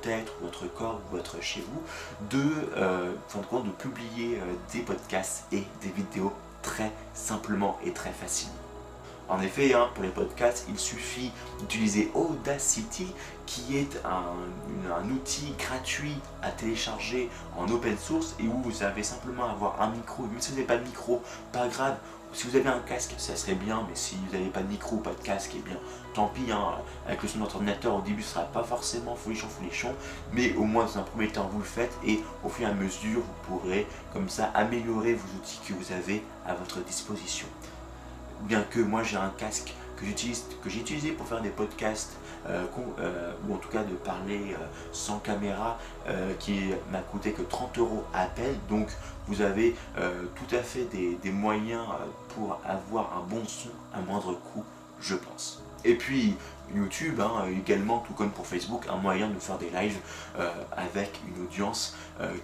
tête 0.00 0.32
votre 0.40 0.66
corps 0.72 1.00
ou 1.06 1.16
votre 1.16 1.40
chez 1.42 1.60
vous, 1.60 1.82
de, 2.30 2.44
euh, 2.76 3.12
de 3.12 3.70
publier 3.70 4.38
euh, 4.38 4.44
des 4.72 4.80
podcasts 4.80 5.44
et 5.52 5.64
des 5.82 5.90
vidéos 5.90 6.32
très 6.62 6.92
simplement 7.14 7.78
et 7.84 7.92
très 7.92 8.12
facilement. 8.12 8.61
En 9.28 9.40
effet, 9.40 9.72
hein, 9.72 9.88
pour 9.94 10.02
les 10.02 10.10
podcasts, 10.10 10.66
il 10.68 10.78
suffit 10.78 11.30
d'utiliser 11.60 12.10
Audacity, 12.14 13.06
qui 13.46 13.78
est 13.78 14.00
un, 14.04 15.10
outil 15.10 15.54
gratuit 15.58 16.16
à 16.42 16.50
télécharger 16.50 17.28
en 17.56 17.68
open 17.68 17.96
source 17.98 18.34
et 18.40 18.44
où 18.46 18.62
vous 18.62 18.82
avez 18.82 19.02
simplement 19.02 19.46
à 19.46 19.52
avoir 19.52 19.80
un 19.80 19.90
micro. 19.90 20.24
Même 20.24 20.40
si 20.40 20.50
vous 20.50 20.56
n'avez 20.56 20.66
pas 20.66 20.76
de 20.76 20.84
micro, 20.84 21.22
pas 21.52 21.68
grave. 21.68 21.96
Si 22.34 22.48
vous 22.48 22.56
avez 22.56 22.68
un 22.68 22.80
casque, 22.80 23.14
ça 23.18 23.36
serait 23.36 23.54
bien, 23.54 23.84
mais 23.88 23.94
si 23.94 24.16
vous 24.16 24.32
n'avez 24.32 24.48
pas 24.48 24.62
de 24.62 24.68
micro 24.68 24.96
ou 24.96 25.00
pas 25.00 25.10
de 25.10 25.22
casque, 25.22 25.52
eh 25.54 25.58
bien, 25.58 25.76
tant 26.14 26.28
pis, 26.28 26.50
hein, 26.50 26.78
avec 27.06 27.22
le 27.22 27.28
son 27.28 27.38
de 27.38 27.42
votre 27.44 27.56
ordinateur, 27.56 27.94
au 27.94 28.00
début, 28.00 28.22
ce 28.22 28.34
sera 28.34 28.44
pas 28.44 28.62
forcément 28.62 29.14
folichon, 29.14 29.48
folichon, 29.48 29.94
mais 30.32 30.54
au 30.54 30.64
moins, 30.64 30.86
dans 30.86 30.98
un 30.98 31.02
premier 31.02 31.28
temps, 31.28 31.48
vous 31.52 31.58
le 31.58 31.64
faites, 31.64 31.92
et 32.06 32.20
au 32.42 32.48
fur 32.48 32.66
et 32.66 32.70
à 32.70 32.74
mesure, 32.74 33.20
vous 33.20 33.58
pourrez, 33.58 33.86
comme 34.14 34.30
ça, 34.30 34.50
améliorer 34.54 35.12
vos 35.12 35.36
outils 35.36 35.60
que 35.68 35.74
vous 35.74 35.92
avez 35.92 36.22
à 36.46 36.54
votre 36.54 36.82
disposition 36.82 37.48
bien 38.42 38.62
que 38.62 38.80
moi 38.80 39.02
j'ai 39.02 39.16
un 39.16 39.32
casque 39.36 39.74
que 40.62 40.70
j'ai 40.70 40.80
utilisé 40.80 41.12
pour 41.12 41.26
faire 41.26 41.40
des 41.40 41.50
podcasts 41.50 42.16
euh, 42.48 42.64
euh, 42.98 43.32
ou 43.46 43.54
en 43.54 43.58
tout 43.58 43.68
cas 43.68 43.84
de 43.84 43.94
parler 43.94 44.40
euh, 44.52 44.64
sans 44.92 45.18
caméra 45.18 45.78
qui 46.40 46.72
m'a 46.90 46.98
coûté 46.98 47.32
que 47.32 47.42
30 47.42 47.78
euros 47.78 48.04
à 48.12 48.26
peine. 48.26 48.58
Donc 48.68 48.88
vous 49.28 49.40
avez 49.40 49.76
tout 49.96 50.54
à 50.54 50.62
fait 50.62 50.86
des, 51.22 51.30
moyens 51.30 51.84
pour 52.34 52.58
avoir 52.64 53.16
un 53.16 53.22
bon 53.22 53.44
son 53.46 53.68
à 53.94 54.00
moindre 54.00 54.34
coût 54.34 54.64
je 55.00 55.14
pense. 55.14 55.62
Et 55.84 55.94
puis 55.94 56.36
YouTube 56.74 57.20
hein, 57.20 57.46
également 57.50 58.00
tout 58.00 58.14
comme 58.14 58.30
pour 58.30 58.46
Facebook 58.46 58.86
un 58.88 58.96
moyen 58.96 59.28
de 59.28 59.38
faire 59.38 59.58
des 59.58 59.70
lives 59.70 59.98
avec 60.72 61.20
une 61.28 61.44
audience 61.44 61.96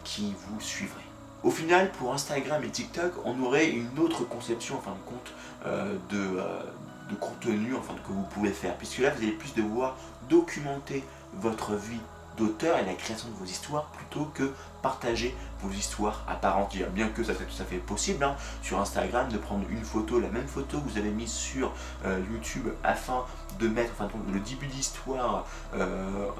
qui 0.05 0.35
vous 0.47 0.61
suivrait 0.61 1.08
au 1.45 1.51
final, 1.51 1.91
pour 1.93 2.13
Instagram 2.13 2.63
et 2.65 2.69
TikTok, 2.69 3.13
on 3.25 3.41
aurait 3.43 3.71
une 3.71 3.99
autre 3.99 4.25
conception, 4.25 4.79
en 4.79 4.81
fin 4.81 4.91
de 4.91 5.09
compte, 5.09 5.33
euh, 5.67 5.95
euh, 6.13 6.63
de, 7.11 7.15
contenu 7.15 7.75
que 8.07 8.13
vous 8.13 8.25
pouvez 8.25 8.51
faire. 8.51 8.77
Puisque 8.77 8.99
là, 8.99 9.11
vous 9.11 9.23
allez 9.23 9.33
plus 9.33 9.55
devoir 9.55 9.97
documenter 10.29 11.05
votre 11.35 11.75
vie 11.75 12.01
d'auteur 12.37 12.79
et 12.79 12.85
la 12.85 12.95
création 12.95 13.29
de 13.29 13.35
vos 13.35 13.45
histoires 13.45 13.87
plutôt 13.87 14.27
que 14.35 14.53
partager 14.83 15.35
vos 15.61 15.71
histoires 15.71 16.25
à 16.29 16.35
part 16.35 16.59
entière. 16.59 16.89
Bien 16.91 17.09
que 17.09 17.25
ça 17.25 17.35
soit 17.35 17.45
tout 17.45 17.63
à 17.63 17.65
fait 17.65 17.79
possible 17.79 18.23
hein, 18.23 18.37
sur 18.63 18.79
Instagram 18.79 19.29
de 19.29 19.39
prendre 19.39 19.65
une 19.71 19.85
photo, 19.85 20.21
la 20.21 20.29
même 20.29 20.47
photo 20.47 20.79
que 20.79 20.89
vous 20.89 20.99
avez 20.99 21.11
mise 21.11 21.33
sur 21.33 21.73
euh, 22.05 22.21
YouTube 22.33 22.69
afin 22.85 23.25
de 23.59 23.67
mettre 23.67 23.95
le 24.33 24.39
début 24.41 24.67
d'histoire 24.67 25.47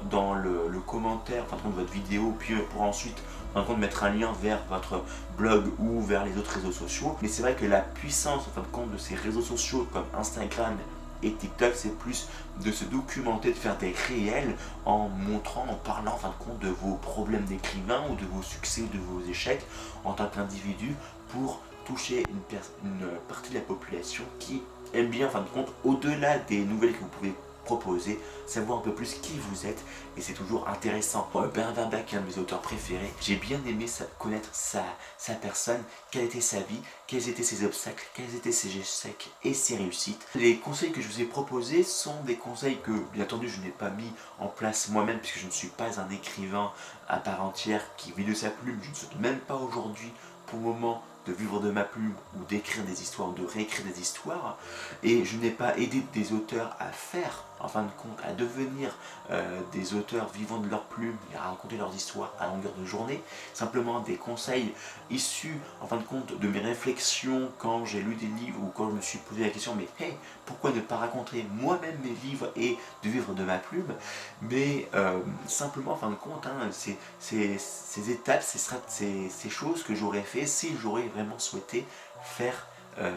dans 0.09 0.33
le, 0.35 0.58
commentaire 0.99 1.43
enfin, 1.51 1.69
de 1.69 1.75
votre 1.75 1.91
vidéo, 1.91 2.35
puis 2.37 2.55
pour 2.71 2.81
ensuite 2.81 3.21
en 3.55 3.63
compte 3.63 3.79
mettre 3.79 4.03
un 4.03 4.11
lien 4.11 4.31
vers 4.41 4.59
votre 4.69 5.03
blog 5.37 5.71
ou 5.79 6.01
vers 6.01 6.25
les 6.25 6.37
autres 6.37 6.51
réseaux 6.51 6.71
sociaux. 6.71 7.15
Mais 7.21 7.27
c'est 7.27 7.41
vrai 7.41 7.55
que 7.55 7.65
la 7.65 7.81
puissance 7.81 8.47
en 8.47 8.51
fin 8.51 8.61
de 8.61 8.67
compte 8.67 8.91
de 8.91 8.97
ces 8.97 9.15
réseaux 9.15 9.41
sociaux 9.41 9.87
comme 9.91 10.05
Instagram 10.17 10.75
et 11.21 11.33
TikTok, 11.33 11.73
c'est 11.75 11.97
plus 11.97 12.29
de 12.63 12.71
se 12.71 12.85
documenter, 12.85 13.49
de 13.49 13.57
faire 13.57 13.77
des 13.77 13.93
réels 14.07 14.55
en 14.85 15.09
montrant, 15.09 15.65
en 15.69 15.75
parlant 15.75 16.13
en 16.13 16.17
fin 16.17 16.29
de 16.29 16.43
compte 16.43 16.59
de 16.59 16.69
vos 16.69 16.95
problèmes 16.95 17.43
d'écrivain 17.45 18.03
ou 18.09 18.15
de 18.15 18.25
vos 18.25 18.41
succès 18.41 18.81
ou 18.81 18.87
de 18.87 18.99
vos 18.99 19.29
échecs 19.29 19.65
en 20.05 20.13
tant 20.13 20.27
qu'individu 20.27 20.95
pour 21.29 21.61
toucher 21.85 22.23
une, 22.29 22.89
une, 22.89 23.07
partie 23.27 23.49
de 23.49 23.55
la 23.55 23.61
population 23.61 24.23
qui 24.37 24.61
aime 24.93 25.07
bien 25.07 25.27
en 25.27 25.29
fin 25.29 25.41
de 25.41 25.47
compte, 25.47 25.71
au-delà 25.83 26.37
des 26.37 26.59
nouvelles 26.59 26.93
que 26.93 26.99
vous 26.99 27.07
pouvez 27.07 27.33
proposer, 27.69 28.19
savoir 28.47 28.79
un 28.79 28.81
peu 28.81 28.93
plus 28.95 29.13
qui 29.13 29.37
vous 29.37 29.67
êtes 29.67 29.83
et 30.17 30.21
c'est 30.21 30.33
toujours 30.33 30.67
intéressant. 30.67 31.29
Bernard 31.53 31.75
Werbeck 31.75 32.11
est 32.13 32.17
un 32.17 32.21
de 32.21 32.25
mes 32.25 32.37
auteurs 32.39 32.61
préférés. 32.61 33.13
J'ai 33.21 33.35
bien 33.35 33.59
aimé 33.67 33.85
connaître 34.17 34.49
sa, 34.53 34.83
sa 35.19 35.35
personne, 35.35 35.83
quelle 36.09 36.23
était 36.23 36.41
sa 36.41 36.61
vie, 36.61 36.81
quels 37.05 37.29
étaient 37.29 37.43
ses 37.43 37.63
obstacles, 37.63 38.03
quels 38.15 38.33
étaient 38.35 38.51
ses 38.51 38.75
échecs 38.75 39.29
et 39.43 39.53
ses 39.53 39.77
réussites. 39.77 40.27
Les 40.33 40.57
conseils 40.57 40.91
que 40.91 40.99
je 40.99 41.07
vous 41.07 41.21
ai 41.21 41.25
proposés 41.25 41.83
sont 41.83 42.23
des 42.23 42.37
conseils 42.37 42.79
que, 42.81 42.91
bien 43.13 43.25
entendu, 43.25 43.47
je 43.47 43.61
n'ai 43.61 43.69
pas 43.69 43.91
mis 43.91 44.11
en 44.39 44.47
place 44.47 44.89
moi-même 44.89 45.19
puisque 45.19 45.39
je 45.39 45.45
ne 45.45 45.51
suis 45.51 45.67
pas 45.67 45.99
un 45.99 46.09
écrivain 46.09 46.71
à 47.07 47.17
part 47.17 47.43
entière 47.43 47.83
qui 47.97 48.11
vit 48.13 48.25
de 48.25 48.33
sa 48.33 48.49
plume. 48.49 48.79
Je 48.81 48.89
ne 48.89 48.95
souhaite 48.95 49.19
même 49.19 49.39
pas 49.39 49.55
aujourd'hui, 49.55 50.11
pour 50.47 50.57
le 50.57 50.65
moment, 50.65 51.03
de 51.27 51.33
vivre 51.33 51.59
de 51.59 51.69
ma 51.69 51.83
plume 51.83 52.15
ou 52.35 52.43
d'écrire 52.45 52.83
des 52.85 53.01
histoires, 53.01 53.29
ou 53.29 53.33
de 53.33 53.45
réécrire 53.45 53.85
des 53.85 53.99
histoires. 54.01 54.57
Et 55.03 55.23
je 55.25 55.37
n'ai 55.37 55.51
pas 55.51 55.77
aidé 55.77 56.03
des 56.13 56.33
auteurs 56.33 56.75
à 56.79 56.91
faire, 56.91 57.45
en 57.59 57.67
fin 57.67 57.83
de 57.83 57.91
compte, 57.91 58.17
à 58.25 58.33
devenir 58.33 58.95
euh, 59.31 59.59
des 59.71 59.93
auteurs 59.93 60.29
vivant 60.29 60.57
de 60.57 60.69
leur 60.69 60.83
plume 60.83 61.17
et 61.33 61.35
à 61.35 61.41
raconter 61.41 61.77
leurs 61.77 61.93
histoires 61.93 62.33
à 62.39 62.47
longueur 62.47 62.73
de 62.77 62.85
journée. 62.85 63.21
Simplement 63.53 63.99
des 63.99 64.15
conseils 64.15 64.73
issus, 65.09 65.57
en 65.81 65.87
fin 65.87 65.97
de 65.97 66.03
compte, 66.03 66.39
de 66.39 66.47
mes 66.47 66.59
réflexions 66.59 67.51
quand 67.57 67.85
j'ai 67.85 68.01
lu 68.01 68.15
des 68.15 68.27
livres 68.27 68.59
ou 68.61 68.71
quand 68.73 68.89
je 68.89 68.95
me 68.95 69.01
suis 69.01 69.19
posé 69.19 69.43
la 69.43 69.49
question, 69.49 69.75
mais 69.75 69.87
hey, 70.03 70.13
pourquoi 70.45 70.71
ne 70.71 70.79
pas 70.79 70.97
raconter 70.97 71.45
moi-même 71.53 71.97
mes 72.03 72.15
livres 72.27 72.51
et 72.55 72.77
de 73.03 73.09
vivre 73.09 73.33
de 73.33 73.43
ma 73.43 73.57
plume? 73.57 73.93
Mais 74.41 74.87
euh, 74.95 75.19
simplement, 75.47 75.93
en 75.93 75.97
fin 75.97 76.09
de 76.09 76.15
compte, 76.15 76.45
hein, 76.47 76.69
ces, 76.71 76.97
ces, 77.19 78.11
étapes, 78.11 78.43
ces, 78.43 79.29
ces 79.29 79.49
choses 79.49 79.83
que 79.83 79.95
j'aurais 79.95 80.21
fait 80.21 80.45
si 80.45 80.75
j'aurais 80.81 81.07
vraiment 81.07 81.39
souhaité 81.39 81.85
faire 82.23 82.67
euh, 82.99 83.11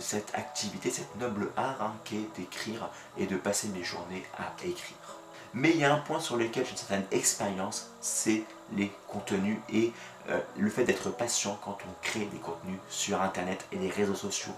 cette 0.00 0.34
activité, 0.34 0.90
cette 0.90 1.16
noble 1.16 1.50
art 1.56 1.82
hein, 1.82 1.94
qui 2.04 2.26
d'écrire 2.36 2.88
et 3.16 3.26
de 3.26 3.36
passer 3.36 3.68
mes 3.68 3.84
journées 3.84 4.24
à 4.36 4.52
écrire. 4.64 4.96
Mais 5.54 5.70
il 5.70 5.78
y 5.78 5.84
a 5.84 5.92
un 5.92 5.98
point 5.98 6.20
sur 6.20 6.36
lequel 6.36 6.64
j'ai 6.64 6.72
une 6.72 6.76
certaine 6.76 7.06
expérience, 7.10 7.90
c'est 8.00 8.44
les 8.72 8.92
contenus 9.08 9.58
et 9.72 9.92
euh, 10.28 10.40
le 10.58 10.68
fait 10.68 10.84
d'être 10.84 11.10
patient 11.10 11.58
quand 11.64 11.78
on 11.88 12.02
crée 12.02 12.26
des 12.26 12.38
contenus 12.38 12.78
sur 12.90 13.22
internet 13.22 13.66
et 13.72 13.76
les 13.76 13.88
réseaux 13.88 14.14
sociaux. 14.14 14.52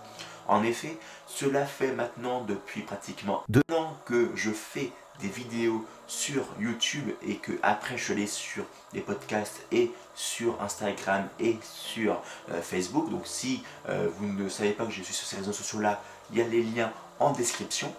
En 0.49 0.65
effet, 0.65 0.99
cela 1.29 1.65
fait 1.65 1.93
maintenant 1.93 2.43
depuis 2.43 2.83
pratiquement 2.83 3.45
deux 3.49 3.63
ans 3.73 3.97
que 4.05 4.33
je 4.35 4.51
fais 4.51 4.91
des 5.21 5.29
vidéos 5.29 5.85
sur 6.07 6.45
YouTube 6.59 7.09
et 7.23 7.37
que 7.37 7.53
après 7.63 7.97
je 7.97 8.13
les 8.13 8.27
sur 8.27 8.65
les 8.93 9.01
podcasts 9.01 9.61
et 9.71 9.93
sur 10.15 10.61
Instagram 10.61 11.29
et 11.39 11.59
sur 11.63 12.21
euh, 12.51 12.61
Facebook. 12.61 13.11
Donc 13.11 13.23
si 13.27 13.63
euh, 13.89 14.09
vous 14.19 14.27
ne 14.27 14.49
savez 14.49 14.73
pas 14.73 14.85
que 14.85 14.91
je 14.91 15.03
suis 15.03 15.15
sur 15.15 15.27
ces 15.27 15.37
réseaux 15.37 15.53
sociaux 15.53 15.79
là, 15.79 16.03
il 16.33 16.39
y 16.39 16.43
a 16.43 16.49
les 16.49 16.63
liens 16.63 16.93
en 17.21 17.33
description. 17.33 17.95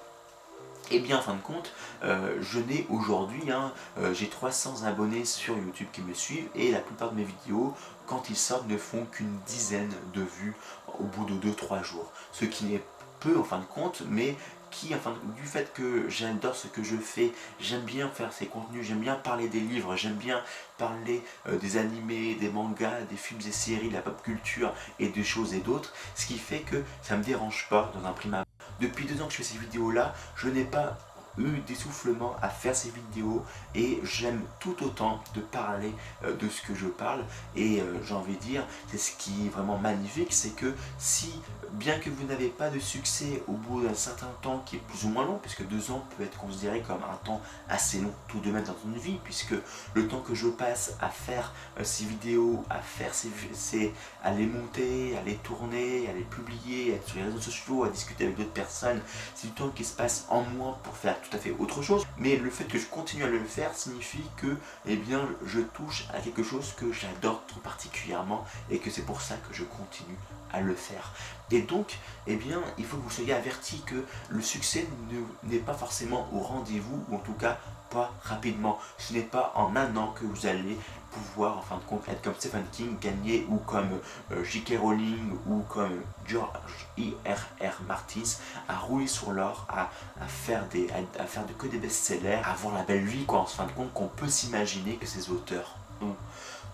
Et 0.89 0.99
bien 0.99 1.19
en 1.19 1.21
fin 1.21 1.35
de 1.35 1.41
compte, 1.41 1.71
euh, 2.03 2.37
je 2.41 2.59
n'ai 2.59 2.85
aujourd'hui, 2.89 3.49
hein, 3.49 3.71
j'ai 4.11 4.27
300 4.27 4.83
abonnés 4.83 5.23
sur 5.23 5.55
YouTube 5.55 5.87
qui 5.93 6.01
me 6.01 6.13
suivent 6.13 6.49
et 6.53 6.69
la 6.69 6.79
plupart 6.79 7.11
de 7.11 7.15
mes 7.15 7.23
vidéos, 7.23 7.73
quand 8.07 8.29
ils 8.29 8.35
sortent, 8.35 8.67
ne 8.67 8.77
font 8.77 9.05
qu'une 9.05 9.37
dizaine 9.47 9.93
de 10.13 10.21
vues 10.21 10.53
au 10.99 11.03
bout 11.03 11.23
de 11.23 11.49
2-3 11.49 11.81
jours. 11.83 12.11
Ce 12.33 12.43
qui 12.43 12.65
n'est 12.65 12.83
peu 13.21 13.37
en 13.37 13.43
fin 13.43 13.59
de 13.59 13.65
compte, 13.65 14.03
mais 14.09 14.35
qui, 14.71 14.95
enfin, 14.95 15.13
du 15.35 15.43
fait 15.43 15.71
que 15.73 16.09
j'adore 16.09 16.55
ce 16.55 16.67
que 16.67 16.83
je 16.83 16.95
fais, 16.95 17.31
j'aime 17.59 17.81
bien 17.81 18.09
faire 18.09 18.33
ces 18.33 18.47
contenus, 18.47 18.87
j'aime 18.87 18.99
bien 18.99 19.15
parler 19.15 19.47
des 19.47 19.59
livres, 19.59 19.95
j'aime 19.95 20.15
bien 20.15 20.41
parler 20.77 21.23
euh, 21.47 21.57
des 21.57 21.77
animés, 21.77 22.35
des 22.35 22.49
mangas, 22.49 23.01
des 23.09 23.17
films 23.17 23.41
et 23.47 23.51
séries, 23.51 23.89
la 23.89 24.01
pop 24.01 24.21
culture 24.23 24.73
et 24.99 25.09
des 25.09 25.23
choses 25.23 25.53
et 25.53 25.59
d'autres, 25.59 25.93
ce 26.15 26.25
qui 26.25 26.37
fait 26.37 26.59
que 26.61 26.83
ça 27.03 27.17
me 27.17 27.23
dérange 27.23 27.67
pas 27.69 27.91
dans 27.93 28.07
un 28.07 28.13
prime 28.13 28.43
Depuis 28.79 29.05
deux 29.05 29.21
ans 29.21 29.27
que 29.27 29.33
je 29.33 29.37
fais 29.37 29.43
ces 29.43 29.57
vidéos 29.57 29.91
là, 29.91 30.15
je 30.35 30.47
n'ai 30.47 30.63
pas 30.63 30.97
eu 31.37 31.59
d'essoufflement 31.67 32.35
à 32.41 32.49
faire 32.49 32.75
ces 32.75 32.89
vidéos 32.89 33.43
et 33.75 33.99
j'aime 34.03 34.41
tout 34.59 34.75
autant 34.83 35.23
de 35.35 35.41
parler 35.41 35.93
euh, 36.23 36.35
de 36.35 36.49
ce 36.49 36.61
que 36.61 36.75
je 36.75 36.87
parle. 36.87 37.23
Et 37.55 37.81
euh, 37.81 38.03
j'ai 38.03 38.13
envie 38.13 38.35
de 38.35 38.41
dire 38.41 38.63
c'est 38.89 38.97
ce 38.97 39.11
qui 39.17 39.47
est 39.47 39.49
vraiment 39.49 39.77
magnifique 39.77 40.33
c'est 40.33 40.55
que 40.55 40.73
si 40.97 41.41
bien 41.73 41.99
que 41.99 42.09
vous 42.09 42.25
n'avez 42.27 42.49
pas 42.49 42.69
de 42.69 42.79
succès 42.79 43.43
au 43.47 43.53
bout 43.53 43.83
d'un 43.83 43.93
certain 43.93 44.31
temps 44.41 44.61
qui 44.65 44.75
est 44.75 44.79
plus 44.79 45.05
ou 45.05 45.09
moins 45.09 45.25
long 45.25 45.39
puisque 45.41 45.65
deux 45.67 45.91
ans 45.91 46.03
peut 46.17 46.23
être 46.23 46.37
considéré 46.37 46.81
comme 46.81 47.01
un 47.03 47.15
temps 47.23 47.41
assez 47.69 47.99
long 47.99 48.13
tout 48.27 48.39
de 48.39 48.51
même 48.51 48.63
dans 48.63 48.75
une 48.85 48.97
vie 48.97 49.19
puisque 49.23 49.53
le 49.93 50.07
temps 50.07 50.19
que 50.19 50.35
je 50.35 50.47
passe 50.47 50.95
à 51.01 51.09
faire 51.09 51.53
euh, 51.79 51.83
ces 51.83 52.05
vidéos 52.05 52.63
à 52.69 52.79
faire 52.79 53.13
ces, 53.13 53.29
ces 53.53 53.93
à 54.23 54.31
les 54.31 54.45
monter 54.45 55.17
à 55.17 55.23
les 55.23 55.35
tourner 55.35 56.09
à 56.09 56.13
les 56.13 56.23
publier 56.23 56.93
à 56.93 56.95
être 56.95 57.07
sur 57.07 57.17
les 57.17 57.23
réseaux 57.23 57.39
sociaux 57.39 57.83
à 57.83 57.89
discuter 57.89 58.25
avec 58.25 58.37
d'autres 58.37 58.51
personnes 58.51 59.01
c'est 59.35 59.47
du 59.47 59.53
temps 59.53 59.69
qui 59.69 59.83
se 59.83 59.95
passe 59.95 60.25
en 60.29 60.41
moi 60.41 60.77
pour 60.83 60.95
faire 60.95 61.20
tout 61.21 61.35
à 61.35 61.39
fait 61.39 61.53
autre 61.59 61.81
chose. 61.81 62.05
Mais 62.17 62.35
le 62.37 62.49
fait 62.49 62.65
que 62.65 62.77
je 62.77 62.85
continue 62.85 63.23
à 63.23 63.27
le 63.27 63.43
faire 63.43 63.73
signifie 63.73 64.23
que 64.37 64.57
eh 64.87 64.99
je 65.45 65.59
touche 65.59 66.05
à 66.13 66.19
quelque 66.19 66.43
chose 66.43 66.73
que 66.77 66.91
j'adore 66.91 67.43
tout 67.47 67.59
particulièrement 67.59 68.45
et 68.69 68.79
que 68.79 68.89
c'est 68.89 69.05
pour 69.05 69.21
ça 69.21 69.35
que 69.47 69.53
je 69.53 69.63
continue 69.63 70.17
à 70.53 70.61
le 70.61 70.75
faire. 70.75 71.13
Et 71.51 71.61
donc, 71.61 71.97
eh 72.27 72.35
bien, 72.35 72.61
il 72.77 72.85
faut 72.85 72.97
que 72.97 73.03
vous 73.03 73.09
soyez 73.09 73.33
averti 73.33 73.81
que 73.85 74.05
le 74.29 74.41
succès 74.41 74.87
n'est 75.43 75.57
pas 75.57 75.73
forcément 75.73 76.27
au 76.33 76.39
rendez-vous, 76.39 77.03
ou 77.09 77.15
en 77.15 77.19
tout 77.19 77.33
cas 77.33 77.59
pas 77.89 78.13
rapidement. 78.23 78.79
Ce 78.97 79.13
n'est 79.13 79.21
pas 79.21 79.51
en 79.55 79.75
un 79.75 79.95
an 79.97 80.13
que 80.17 80.25
vous 80.25 80.45
allez 80.47 80.77
pouvoir, 81.11 81.57
en 81.57 81.61
fin 81.61 81.75
de 81.75 81.81
compte, 81.81 82.07
être 82.07 82.21
comme 82.21 82.35
Stephen 82.35 82.63
King, 82.71 82.97
gagner, 82.99 83.45
ou 83.49 83.57
comme 83.57 83.99
euh, 84.31 84.43
J.K. 84.43 84.79
Rowling, 84.79 85.33
ou 85.47 85.59
comme 85.67 86.01
George 86.25 86.87
I.R.R. 86.97 87.81
Martins, 87.85 88.39
à 88.69 88.77
rouler 88.77 89.07
sur 89.07 89.33
l'or, 89.33 89.67
à, 89.69 89.89
faire, 90.27 90.65
des, 90.69 90.87
à, 91.19 91.25
faire 91.25 91.45
de, 91.45 91.53
que 91.53 91.67
des 91.67 91.79
best-sellers, 91.79 92.39
à 92.45 92.51
avoir 92.51 92.75
la 92.75 92.83
belle 92.83 93.05
vie, 93.05 93.25
quoi, 93.25 93.39
en 93.39 93.45
fin 93.45 93.65
de 93.65 93.71
compte, 93.71 93.93
qu'on 93.93 94.07
peut 94.07 94.29
s'imaginer 94.29 94.95
que 94.95 95.05
ces 95.05 95.29
auteurs 95.29 95.75
ont. 96.01 96.15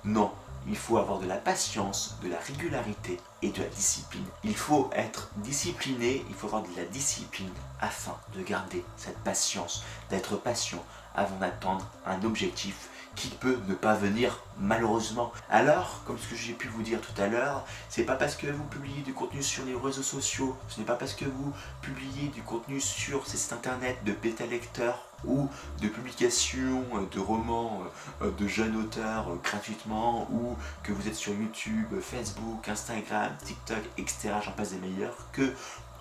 Non, 0.05 0.31
il 0.67 0.75
faut 0.75 0.97
avoir 0.97 1.19
de 1.19 1.27
la 1.27 1.37
patience, 1.37 2.17
de 2.21 2.29
la 2.29 2.39
régularité 2.39 3.19
et 3.41 3.49
de 3.49 3.61
la 3.61 3.69
discipline. 3.69 4.25
Il 4.43 4.55
faut 4.55 4.89
être 4.93 5.29
discipliné, 5.37 6.25
il 6.29 6.35
faut 6.35 6.47
avoir 6.47 6.63
de 6.63 6.75
la 6.75 6.85
discipline 6.85 7.51
afin 7.79 8.17
de 8.35 8.43
garder 8.43 8.83
cette 8.97 9.19
patience, 9.19 9.83
d'être 10.09 10.35
patient 10.35 10.83
avant 11.15 11.37
d'atteindre 11.37 11.85
un 12.05 12.21
objectif 12.23 12.89
qui 13.17 13.29
peut 13.29 13.57
ne 13.67 13.73
pas 13.73 13.95
venir 13.95 14.43
malheureusement. 14.59 15.33
Alors, 15.49 16.01
comme 16.05 16.17
ce 16.17 16.27
que 16.29 16.35
j'ai 16.35 16.53
pu 16.53 16.67
vous 16.67 16.83
dire 16.83 16.99
tout 17.01 17.19
à 17.21 17.27
l'heure, 17.27 17.65
c'est 17.89 18.03
pas 18.03 18.15
parce 18.15 18.35
que 18.35 18.47
vous 18.47 18.63
publiez 18.65 19.01
du 19.01 19.13
contenu 19.13 19.43
sur 19.43 19.65
les 19.65 19.75
réseaux 19.75 20.03
sociaux, 20.03 20.55
ce 20.69 20.79
n'est 20.79 20.85
pas 20.85 20.95
parce 20.95 21.13
que 21.13 21.25
vous 21.25 21.51
publiez 21.81 22.29
du 22.29 22.43
contenu 22.43 22.79
sur 22.79 23.27
ces 23.27 23.37
sites 23.37 23.53
internet 23.53 23.97
de 24.05 24.13
bêta 24.13 24.45
lecteurs 24.45 24.99
ou 25.25 25.49
de 25.81 25.87
publications 25.87 26.83
de 27.11 27.19
romans 27.19 27.81
euh, 28.21 28.29
de 28.37 28.47
jeunes 28.47 28.75
auteurs 28.75 29.29
euh, 29.29 29.39
gratuitement 29.43 30.27
ou 30.31 30.55
que 30.83 30.91
vous 30.91 31.07
êtes 31.07 31.15
sur 31.15 31.33
YouTube, 31.33 31.87
Facebook, 32.01 32.67
Instagram, 32.69 33.31
TikTok, 33.43 33.79
etc. 33.97 34.29
J'en 34.45 34.51
passe 34.51 34.73
des 34.73 34.87
meilleurs 34.87 35.17
que 35.31 35.51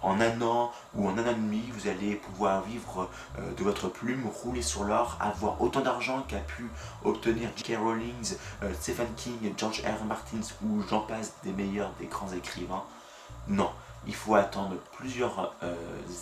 en 0.07 0.21
un 0.21 0.41
an 0.41 0.73
ou 0.95 1.09
en 1.09 1.19
un 1.19 1.27
an 1.27 1.31
et 1.31 1.35
demi, 1.35 1.63
vous 1.73 1.89
allez 1.89 2.15
pouvoir 2.15 2.63
vivre 2.63 3.09
euh, 3.39 3.53
de 3.55 3.65
votre 3.65 3.89
plume, 3.89 4.27
rouler 4.43 4.63
sur 4.63 4.85
l'or, 4.85 5.19
avoir 5.21 5.61
autant 5.61 5.81
d'argent 5.81 6.25
qu'a 6.29 6.39
pu 6.39 6.71
obtenir 7.05 7.51
J.K. 7.57 7.79
Rowling, 7.79 8.37
Stephen 8.75 9.09
King, 9.17 9.55
George 9.57 9.83
R. 9.83 10.05
Martin 10.05 10.39
ou 10.65 10.83
j'en 10.89 11.01
passe 11.01 11.35
des 11.43 11.53
meilleurs 11.53 11.91
des 12.01 12.07
grands 12.07 12.33
écrivains. 12.33 12.85
Non, 13.49 13.71
il 14.07 14.15
faut 14.15 14.35
attendre 14.35 14.77
plusieurs 14.97 15.53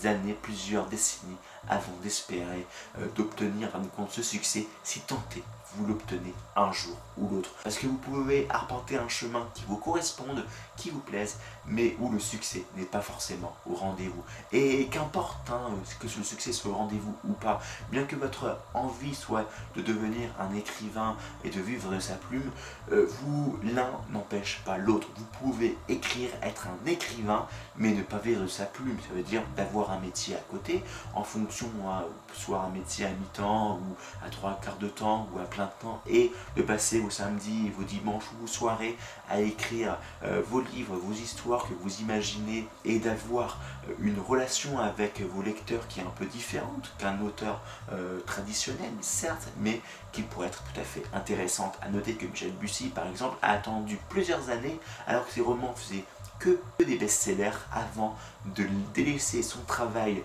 années, 0.04 0.36
plusieurs 0.42 0.86
décennies 0.86 1.36
avant 1.68 1.92
d'espérer 2.02 2.66
euh, 2.98 3.06
d'obtenir 3.16 3.74
un 3.74 3.84
compte 3.96 4.10
ce 4.10 4.22
succès 4.22 4.66
si 4.82 5.00
tenté 5.00 5.42
vous 5.76 5.86
l'obtenez 5.86 6.32
un 6.54 6.70
jour 6.72 6.96
ou 7.18 7.28
l'autre. 7.28 7.50
Parce 7.64 7.78
que 7.78 7.86
vous 7.86 7.96
pouvez 7.96 8.46
arpenter 8.48 8.96
un 8.96 9.08
chemin 9.08 9.44
qui 9.54 9.64
vous 9.66 9.76
corresponde, 9.76 10.44
qui 10.76 10.90
vous 10.90 11.00
plaise, 11.00 11.38
mais 11.66 11.96
où 12.00 12.10
le 12.10 12.18
succès 12.18 12.64
n'est 12.76 12.84
pas 12.84 13.00
forcément 13.00 13.54
au 13.70 13.74
rendez-vous. 13.74 14.22
Et 14.52 14.86
qu'importe 14.86 15.50
hein, 15.50 15.70
que 15.98 16.06
le 16.06 16.24
succès 16.24 16.52
soit 16.52 16.70
au 16.70 16.74
rendez-vous 16.74 17.14
ou 17.28 17.32
pas, 17.32 17.60
bien 17.90 18.04
que 18.04 18.16
votre 18.16 18.58
envie 18.74 19.14
soit 19.14 19.48
de 19.76 19.82
devenir 19.82 20.30
un 20.38 20.54
écrivain 20.54 21.16
et 21.44 21.50
de 21.50 21.60
vivre 21.60 21.90
de 21.90 22.00
sa 22.00 22.14
plume, 22.14 22.50
euh, 22.92 23.06
vous 23.22 23.58
l'un 23.62 23.90
n'empêche 24.10 24.62
pas 24.64 24.78
l'autre. 24.78 25.08
Vous 25.16 25.26
pouvez 25.40 25.76
écrire, 25.88 26.30
être 26.42 26.66
un 26.66 26.86
écrivain, 26.86 27.46
mais 27.76 27.92
ne 27.92 28.02
pas 28.02 28.18
vivre 28.18 28.42
de 28.42 28.46
sa 28.46 28.64
plume. 28.64 28.96
Ça 29.08 29.14
veut 29.14 29.22
dire 29.22 29.42
d'avoir 29.56 29.90
un 29.90 30.00
métier 30.00 30.34
à 30.34 30.40
côté, 30.50 30.82
en 31.14 31.24
fonction, 31.24 31.68
hein, 31.86 32.04
soit 32.32 32.60
un 32.60 32.70
métier 32.70 33.06
à 33.06 33.10
mi-temps, 33.10 33.76
ou 33.76 33.96
à 34.26 34.30
trois 34.30 34.58
quarts 34.62 34.78
de 34.78 34.88
temps, 34.88 35.28
ou 35.34 35.38
à 35.38 35.44
plein 35.44 35.66
de 35.66 35.82
temps, 35.82 36.00
et 36.06 36.32
de 36.56 36.62
passer 36.62 37.00
vos 37.00 37.10
samedis, 37.10 37.70
vos 37.70 37.84
dimanches 37.84 38.24
ou 38.34 38.42
vos 38.42 38.46
soirées 38.46 38.96
à 39.28 39.40
écrire 39.40 39.98
euh, 40.24 40.42
vos 40.48 40.60
livres, 40.60 40.96
vos 40.96 41.12
histoires 41.12 41.66
que 41.68 41.74
vous 41.74 42.00
imaginez, 42.00 42.66
et 42.84 42.98
d'avoir 42.98 43.58
euh, 43.88 43.92
une 44.00 44.20
relation 44.20 44.78
avec 44.78 45.20
vos 45.20 45.42
lecteurs 45.42 45.86
qui 45.88 46.00
est 46.00 46.02
un 46.02 46.12
peu 46.16 46.26
différente 46.26 46.92
qu'un 46.98 47.20
auteur 47.22 47.60
euh, 47.92 48.20
traditionnel, 48.20 48.90
certes, 49.00 49.48
mais 49.58 49.80
qui 50.12 50.22
pourrait 50.22 50.48
être 50.48 50.62
tout 50.62 50.80
à 50.80 50.84
fait 50.84 51.02
intéressante. 51.14 51.74
À 51.82 51.88
noter 51.88 52.14
que 52.14 52.26
Michel 52.26 52.52
Bussy, 52.52 52.88
par 52.88 53.06
exemple, 53.06 53.36
a 53.42 53.52
attendu 53.52 53.98
plusieurs 54.08 54.50
années, 54.50 54.78
alors 55.06 55.26
que 55.26 55.32
ses 55.32 55.40
romans 55.40 55.74
faisaient 55.74 56.04
que 56.38 56.58
des 56.84 56.96
best-sellers 56.96 57.56
avant 57.72 58.16
de 58.44 58.66
délaisser 58.92 59.42
son 59.42 59.60
travail 59.62 60.22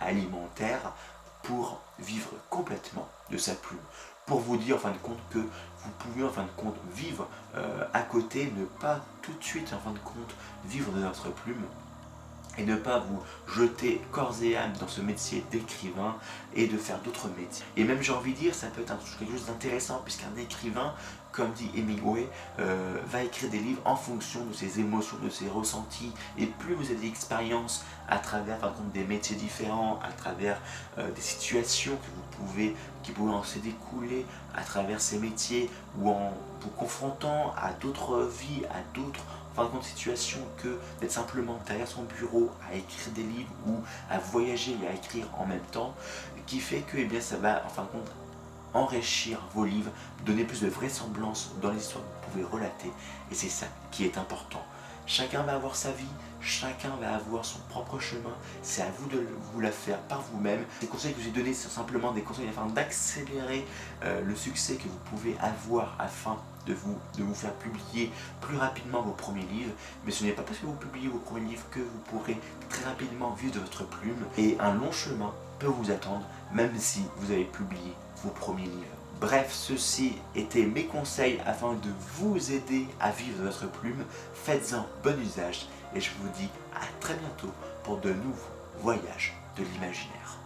alimentaire 0.00 0.92
pour 1.42 1.80
vivre 1.98 2.30
complètement 2.50 3.08
de 3.30 3.38
sa 3.38 3.54
plume. 3.54 3.78
Pour 4.26 4.40
vous 4.40 4.56
dire 4.56 4.76
en 4.76 4.78
fin 4.78 4.90
de 4.90 4.98
compte 4.98 5.18
que 5.30 5.38
vous 5.38 5.90
pouvez 5.98 6.24
en 6.24 6.30
fin 6.30 6.44
de 6.44 6.50
compte 6.56 6.76
vivre 6.94 7.28
euh, 7.56 7.84
à 7.92 8.02
côté, 8.02 8.52
ne 8.56 8.64
pas 8.64 9.00
tout 9.20 9.32
de 9.32 9.42
suite 9.42 9.72
en 9.72 9.78
fin 9.78 9.92
de 9.92 9.98
compte 9.98 10.34
vivre 10.64 10.92
de 10.92 11.00
notre 11.00 11.30
plume 11.30 11.64
et 12.58 12.64
ne 12.64 12.76
pas 12.76 12.98
vous 12.98 13.22
jeter 13.54 14.00
corps 14.10 14.34
et 14.42 14.56
âme 14.56 14.72
dans 14.80 14.88
ce 14.88 15.00
métier 15.00 15.44
d'écrivain 15.50 16.16
et 16.54 16.66
de 16.66 16.76
faire 16.76 16.98
d'autres 17.00 17.28
métiers. 17.28 17.64
Et 17.76 17.84
même 17.84 18.02
j'ai 18.02 18.12
envie 18.12 18.32
de 18.32 18.38
dire, 18.38 18.54
ça 18.54 18.68
peut 18.68 18.82
être 18.82 18.94
quelque 19.18 19.32
chose 19.32 19.46
d'intéressant 19.46 20.00
puisqu'un 20.04 20.34
écrivain 20.38 20.94
comme 21.32 21.50
dit 21.52 21.70
Hemingway, 21.74 22.28
euh, 22.60 22.98
va 23.06 23.22
écrire 23.22 23.50
des 23.50 23.58
livres 23.58 23.80
en 23.84 23.96
fonction 23.96 24.44
de 24.44 24.52
ses 24.52 24.78
émotions, 24.78 25.16
de 25.22 25.30
ses 25.30 25.48
ressentis. 25.48 26.12
Et 26.38 26.46
plus 26.46 26.74
vous 26.74 26.90
avez 26.90 27.08
d'expérience 27.08 27.84
à 28.08 28.18
travers 28.18 28.58
par 28.58 28.70
exemple, 28.72 28.92
des 28.92 29.04
métiers 29.04 29.36
différents, 29.36 29.98
à 30.02 30.12
travers 30.12 30.60
euh, 30.98 31.10
des 31.10 31.20
situations 31.20 31.96
que 31.96 32.06
vous 32.06 32.46
pouvez, 32.46 32.76
qui 33.02 33.12
pourraient 33.12 33.34
en 33.34 33.42
se 33.42 33.58
découler 33.58 34.26
à 34.54 34.62
travers 34.62 35.00
ces 35.00 35.18
métiers, 35.18 35.70
ou 35.98 36.10
en 36.10 36.32
vous 36.60 36.70
confrontant 36.70 37.54
à 37.56 37.72
d'autres 37.72 38.30
vies, 38.38 38.64
à 38.66 38.82
d'autres 38.94 39.24
fin 39.54 39.78
de 39.78 39.84
situations 39.84 40.40
que 40.62 40.78
d'être 41.00 41.12
simplement 41.12 41.58
derrière 41.66 41.88
son 41.88 42.02
bureau 42.04 42.50
à 42.70 42.74
écrire 42.74 43.12
des 43.14 43.22
livres 43.22 43.52
ou 43.66 43.76
à 44.10 44.18
voyager 44.18 44.76
et 44.82 44.86
à 44.88 44.94
écrire 44.94 45.26
en 45.38 45.46
même 45.46 45.64
temps, 45.70 45.94
qui 46.46 46.58
fait 46.58 46.80
que 46.80 46.96
eh 46.98 47.04
bien, 47.04 47.20
ça 47.20 47.36
va 47.36 47.62
en 47.64 47.68
fin 47.68 47.82
de 47.82 47.88
compte 47.88 48.10
enrichir 48.74 49.38
vos 49.54 49.64
livres, 49.64 49.90
donner 50.24 50.44
plus 50.44 50.62
de 50.62 50.68
vraisemblance 50.68 51.52
dans 51.60 51.70
l'histoire 51.70 52.02
que 52.02 52.08
vous 52.08 52.30
pouvez 52.30 52.44
relater. 52.44 52.90
Et 53.30 53.34
c'est 53.34 53.48
ça 53.48 53.66
qui 53.90 54.04
est 54.04 54.18
important. 54.18 54.62
Chacun 55.06 55.42
va 55.42 55.54
avoir 55.54 55.76
sa 55.76 55.90
vie, 55.90 56.04
Chacun 56.42 56.90
va 57.00 57.14
avoir 57.14 57.44
son 57.44 57.60
propre 57.68 58.00
chemin. 58.00 58.34
C'est 58.62 58.82
à 58.82 58.90
vous 58.98 59.08
de 59.08 59.24
vous 59.52 59.60
la 59.60 59.70
faire 59.70 59.98
par 60.02 60.22
vous-même. 60.22 60.64
Les 60.80 60.88
conseils 60.88 61.12
que 61.12 61.20
je 61.20 61.28
vous 61.28 61.30
ai 61.30 61.32
donnés 61.38 61.54
sont 61.54 61.68
simplement 61.68 62.10
des 62.12 62.22
conseils 62.22 62.48
afin 62.48 62.66
d'accélérer 62.66 63.64
euh, 64.02 64.20
le 64.22 64.34
succès 64.34 64.74
que 64.74 64.88
vous 64.88 64.98
pouvez 65.10 65.36
avoir 65.38 65.94
afin 66.00 66.36
de 66.66 66.74
vous, 66.74 67.34
faire 67.34 67.54
publier 67.54 68.10
plus 68.40 68.56
rapidement 68.56 69.02
vos 69.02 69.12
premiers 69.12 69.46
livres. 69.46 69.72
Mais 70.04 70.10
ce 70.10 70.24
n'est 70.24 70.32
pas 70.32 70.42
parce 70.42 70.58
que 70.58 70.66
vous 70.66 70.74
publiez 70.74 71.08
vos 71.08 71.18
premiers 71.18 71.50
livres 71.50 71.66
que 71.70 71.80
vous 71.80 71.98
pourrez 72.10 72.38
très 72.68 72.84
rapidement 72.84 73.30
vivre 73.30 73.54
de 73.54 73.60
votre 73.60 73.86
plume. 73.86 74.26
Et 74.36 74.56
un 74.58 74.74
long 74.74 74.92
chemin 74.92 75.32
peut 75.58 75.66
vous 75.66 75.90
attendre 75.90 76.24
même 76.52 76.76
si 76.76 77.02
vous 77.18 77.30
avez 77.30 77.44
publié 77.44 77.94
vos 78.24 78.30
premiers 78.30 78.66
livres. 78.66 78.96
Bref, 79.20 79.52
ceci 79.52 80.14
étaient 80.34 80.66
mes 80.66 80.86
conseils 80.86 81.38
afin 81.46 81.74
de 81.74 81.88
vous 82.16 82.50
aider 82.50 82.88
à 82.98 83.12
vivre 83.12 83.44
votre 83.44 83.70
plume. 83.70 84.04
Faites-en 84.34 84.84
bon 85.04 85.16
usage 85.20 85.68
et 85.94 86.00
je 86.00 86.10
vous 86.20 86.28
dis 86.30 86.48
à 86.74 86.86
très 87.00 87.14
bientôt 87.14 87.52
pour 87.84 87.98
de 87.98 88.10
nouveaux 88.10 88.50
voyages 88.80 89.34
de 89.56 89.64
l'imaginaire. 89.64 90.41